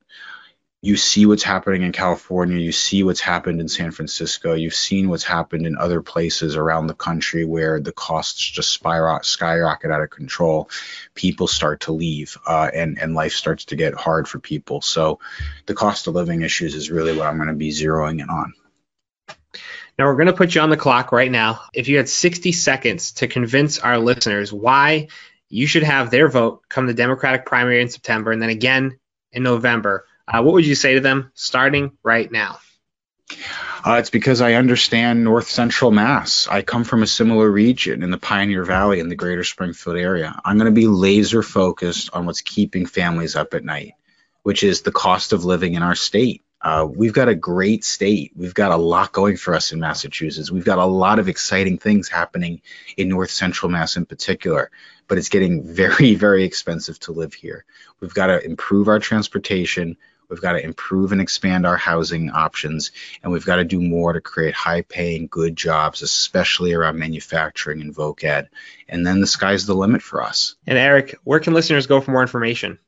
you 0.81 0.97
see 0.97 1.27
what's 1.27 1.43
happening 1.43 1.83
in 1.83 1.91
California, 1.91 2.57
you 2.57 2.71
see 2.71 3.03
what's 3.03 3.21
happened 3.21 3.61
in 3.61 3.67
San 3.67 3.91
Francisco, 3.91 4.55
you've 4.55 4.75
seen 4.75 5.09
what's 5.09 5.25
happened 5.25 5.67
in 5.67 5.77
other 5.77 6.03
places 6.03 6.55
around 6.55 6.87
the 6.87 6.95
country 6.95 7.45
where 7.45 7.81
the 7.81 7.91
costs 7.91 8.49
just 8.49 8.73
spiral, 8.73 9.21
skyrocket 9.23 9.91
out 9.91 10.03
of 10.03 10.11
control. 10.11 10.71
People 11.15 11.49
start 11.49 11.81
to 11.81 11.93
leave, 11.93 12.37
uh, 12.47 12.71
and 12.73 12.99
and 12.99 13.15
life 13.15 13.33
starts 13.33 13.67
to 13.67 13.77
get 13.77 13.95
hard 13.95 14.29
for 14.29 14.39
people. 14.39 14.81
So, 14.81 15.19
the 15.67 15.75
cost 15.75 16.07
of 16.07 16.15
living 16.15 16.43
issues 16.43 16.77
is 16.77 16.93
really 16.93 17.17
what 17.17 17.27
I'm 17.27 17.39
going 17.39 17.49
to 17.49 17.55
be 17.55 17.71
zeroing 17.71 18.23
in 18.23 18.31
on. 18.31 18.55
Now 19.99 20.07
we're 20.07 20.15
going 20.15 20.27
to 20.27 20.33
put 20.33 20.55
you 20.55 20.61
on 20.61 20.71
the 20.71 20.77
clock 20.77 21.11
right 21.11 21.31
now. 21.31 21.63
If 21.75 21.89
you 21.89 21.97
had 21.97 22.09
60 22.09 22.53
seconds 22.53 23.13
to 23.15 23.27
convince 23.27 23.81
our 23.81 23.99
listeners 23.99 24.53
why 24.53 25.09
you 25.49 25.67
should 25.67 25.83
have 25.83 26.13
their 26.13 26.29
vote 26.29 26.63
come 26.69 26.87
the 26.87 26.95
Democratic 26.95 27.47
primary 27.47 27.83
in 27.83 27.89
September, 27.89 28.31
and 28.31 28.41
then 28.41 28.51
again 28.51 29.01
in 29.33 29.43
November 29.43 30.07
uh, 30.29 30.43
what 30.43 30.55
would 30.55 30.67
you 30.67 30.75
say 30.75 30.95
to 30.95 31.01
them 31.01 31.33
starting 31.35 31.97
right 32.03 32.31
now? 32.31 32.59
Uh, 33.85 33.97
it's 33.99 34.11
because 34.11 34.41
I 34.41 34.55
understand 34.55 35.23
North 35.23 35.49
Central 35.49 35.91
Mass. 35.91 36.49
I 36.51 36.63
come 36.63 36.85
from 36.85 37.03
a 37.03 37.07
similar 37.07 37.49
region 37.51 38.03
in 38.03 38.11
the 38.11 38.19
Pioneer 38.19 38.65
Valley 38.65 39.01
in 39.01 39.09
the 39.09 39.15
greater 39.15 39.45
Springfield 39.45 39.97
area. 39.97 40.39
I'm 40.45 40.59
going 40.59 40.73
to 40.73 40.81
be 40.81 40.87
laser 40.87 41.43
focused 41.43 42.11
on 42.13 42.27
what's 42.27 42.41
keeping 42.41 42.87
families 42.87 43.37
up 43.37 43.55
at 43.55 43.65
night, 43.65 43.95
which 44.43 44.63
is 44.63 44.83
the 44.83 44.93
cost 44.93 45.33
of 45.33 45.45
living 45.45 45.75
in 45.75 45.83
our 45.83 45.95
state. 45.95 46.43
Uh, 46.61 46.89
we've 46.91 47.13
got 47.13 47.29
a 47.29 47.35
great 47.37 47.85
state. 47.85 48.33
We've 48.35 48.55
got 48.55 48.73
a 48.73 48.77
lot 48.77 49.13
going 49.13 49.37
for 49.37 49.55
us 49.55 49.73
in 49.73 49.79
Massachusetts. 49.79 50.51
We've 50.51 50.65
got 50.65 50.79
a 50.79 50.85
lot 50.85 51.21
of 51.21 51.29
exciting 51.29 51.79
things 51.79 52.09
happening 52.09 52.63
in 52.97 53.09
North 53.09 53.31
Central 53.31 53.71
Mass 53.71 53.97
in 53.97 54.07
particular, 54.07 54.71
but 55.07 55.19
it's 55.19 55.29
getting 55.29 55.63
very, 55.75 56.15
very 56.15 56.43
expensive 56.45 56.99
to 57.01 57.13
live 57.13 57.33
here. 57.33 57.65
We've 58.01 58.15
got 58.15 58.27
to 58.27 58.45
improve 58.45 58.89
our 58.89 58.99
transportation. 58.99 59.97
We've 60.29 60.41
got 60.41 60.53
to 60.53 60.65
improve 60.65 61.13
and 61.13 61.21
expand 61.21 61.67
our 61.67 61.77
housing 61.77 62.31
options, 62.31 62.93
and 63.23 63.33
we've 63.33 63.47
got 63.47 63.57
to 63.57 63.65
do 63.65 63.81
more 63.81 64.13
to 64.13 64.21
create 64.21 64.55
high 64.55 64.83
paying, 64.83 65.27
good 65.29 65.57
jobs, 65.57 66.03
especially 66.03 66.75
around 66.75 66.99
manufacturing 66.99 67.81
and 67.81 67.95
voc 67.95 68.25
ed. 68.25 68.49
And 68.89 69.07
then 69.07 69.21
the 69.21 69.27
sky's 69.27 69.67
the 69.67 69.75
limit 69.75 70.03
for 70.03 70.23
us. 70.23 70.57
And 70.67 70.79
Eric, 70.79 71.17
where 71.25 71.41
can 71.41 71.55
listeners 71.55 71.87
go 71.87 72.01
for 72.01 72.11
more 72.11 72.23
information? 72.23 72.79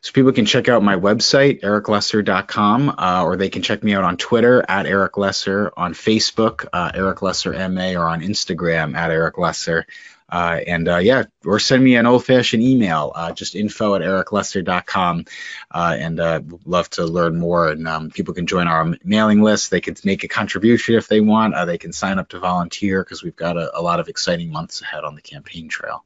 So 0.00 0.12
people 0.12 0.32
can 0.32 0.44
check 0.44 0.68
out 0.68 0.82
my 0.82 0.96
website, 0.96 1.62
ericlesser.com, 1.62 2.94
uh, 2.98 3.22
or 3.24 3.36
they 3.36 3.48
can 3.48 3.62
check 3.62 3.82
me 3.82 3.94
out 3.94 4.04
on 4.04 4.18
Twitter 4.18 4.64
at 4.68 4.86
Eric 4.86 5.16
Lesser, 5.16 5.72
on 5.76 5.94
Facebook, 5.94 6.66
uh, 6.72 6.92
Eric 6.94 7.22
Lesser 7.22 7.52
MA, 7.70 7.94
or 7.94 8.06
on 8.06 8.20
Instagram 8.20 8.94
at 8.94 9.10
Eric 9.10 9.38
Lesser. 9.38 9.86
Uh, 10.28 10.60
and 10.66 10.88
uh, 10.88 10.96
yeah, 10.96 11.24
or 11.44 11.58
send 11.58 11.84
me 11.84 11.96
an 11.96 12.06
old 12.06 12.24
fashioned 12.24 12.62
email, 12.62 13.12
uh, 13.14 13.32
just 13.32 13.54
info 13.54 13.94
at 13.94 14.02
ericlesser.com. 14.02 15.24
Uh, 15.70 15.96
and 15.98 16.18
uh, 16.20 16.40
love 16.64 16.88
to 16.90 17.04
learn 17.04 17.36
more. 17.36 17.68
And 17.68 17.86
um, 17.86 18.10
people 18.10 18.34
can 18.34 18.46
join 18.46 18.66
our 18.66 18.94
mailing 19.04 19.42
list. 19.42 19.70
They 19.70 19.80
can 19.80 19.96
make 20.04 20.24
a 20.24 20.28
contribution 20.28 20.94
if 20.94 21.08
they 21.08 21.20
want. 21.20 21.54
Uh, 21.54 21.64
they 21.66 21.78
can 21.78 21.92
sign 21.92 22.18
up 22.18 22.28
to 22.30 22.38
volunteer 22.38 23.02
because 23.02 23.22
we've 23.22 23.36
got 23.36 23.56
a, 23.56 23.78
a 23.78 23.82
lot 23.82 24.00
of 24.00 24.08
exciting 24.08 24.50
months 24.50 24.80
ahead 24.80 25.04
on 25.04 25.14
the 25.14 25.22
campaign 25.22 25.68
trail. 25.68 26.04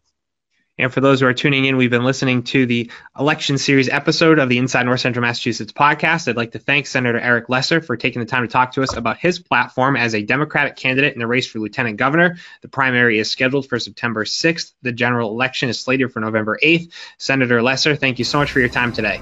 And 0.78 0.92
for 0.92 1.00
those 1.00 1.20
who 1.20 1.26
are 1.26 1.34
tuning 1.34 1.64
in, 1.64 1.76
we've 1.76 1.90
been 1.90 2.04
listening 2.04 2.44
to 2.44 2.66
the 2.66 2.90
election 3.18 3.58
series 3.58 3.88
episode 3.88 4.38
of 4.38 4.48
the 4.48 4.58
Inside 4.58 4.84
North 4.84 5.00
Central 5.00 5.22
Massachusetts 5.22 5.72
podcast. 5.72 6.28
I'd 6.28 6.36
like 6.36 6.52
to 6.52 6.58
thank 6.58 6.86
Senator 6.86 7.18
Eric 7.18 7.48
Lesser 7.48 7.80
for 7.80 7.96
taking 7.96 8.20
the 8.20 8.26
time 8.26 8.46
to 8.46 8.48
talk 8.48 8.72
to 8.72 8.82
us 8.82 8.96
about 8.96 9.18
his 9.18 9.38
platform 9.38 9.96
as 9.96 10.14
a 10.14 10.22
Democratic 10.22 10.76
candidate 10.76 11.14
in 11.14 11.18
the 11.18 11.26
race 11.26 11.46
for 11.46 11.58
lieutenant 11.58 11.96
governor. 11.96 12.36
The 12.62 12.68
primary 12.68 13.18
is 13.18 13.30
scheduled 13.30 13.68
for 13.68 13.78
September 13.78 14.24
6th. 14.24 14.72
The 14.82 14.92
general 14.92 15.30
election 15.30 15.68
is 15.68 15.80
slated 15.80 16.12
for 16.12 16.20
November 16.20 16.58
8th. 16.62 16.92
Senator 17.18 17.60
Lesser, 17.62 17.96
thank 17.96 18.18
you 18.18 18.24
so 18.24 18.38
much 18.38 18.52
for 18.52 18.60
your 18.60 18.68
time 18.68 18.92
today. 18.92 19.20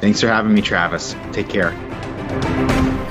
Thanks 0.00 0.20
for 0.20 0.28
having 0.28 0.54
me, 0.54 0.62
Travis. 0.62 1.16
Take 1.32 1.48
care. 1.48 1.72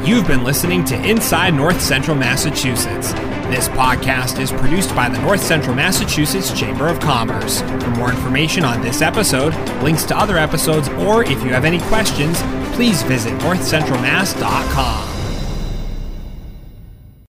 You've 0.04 0.27
been 0.27 0.43
listening 0.43 0.84
to 0.86 0.95
Inside 1.08 1.54
North 1.54 1.80
Central 1.80 2.17
Massachusetts. 2.17 3.13
This 3.52 3.68
podcast 3.68 4.40
is 4.40 4.50
produced 4.50 4.96
by 4.96 5.10
the 5.10 5.20
North 5.20 5.44
Central 5.44 5.76
Massachusetts 5.76 6.58
Chamber 6.58 6.88
of 6.88 7.02
Commerce. 7.02 7.60
For 7.60 7.90
more 7.90 8.10
information 8.10 8.64
on 8.64 8.82
this 8.82 9.02
episode, 9.02 9.54
links 9.84 10.06
to 10.06 10.18
other 10.18 10.38
episodes, 10.38 10.88
or 10.88 11.26
if 11.26 11.44
you 11.44 11.50
have 11.50 11.66
any 11.66 11.80
questions, 11.82 12.42
please 12.76 13.04
visit 13.04 13.34
northcentralmass.com. 13.40 15.20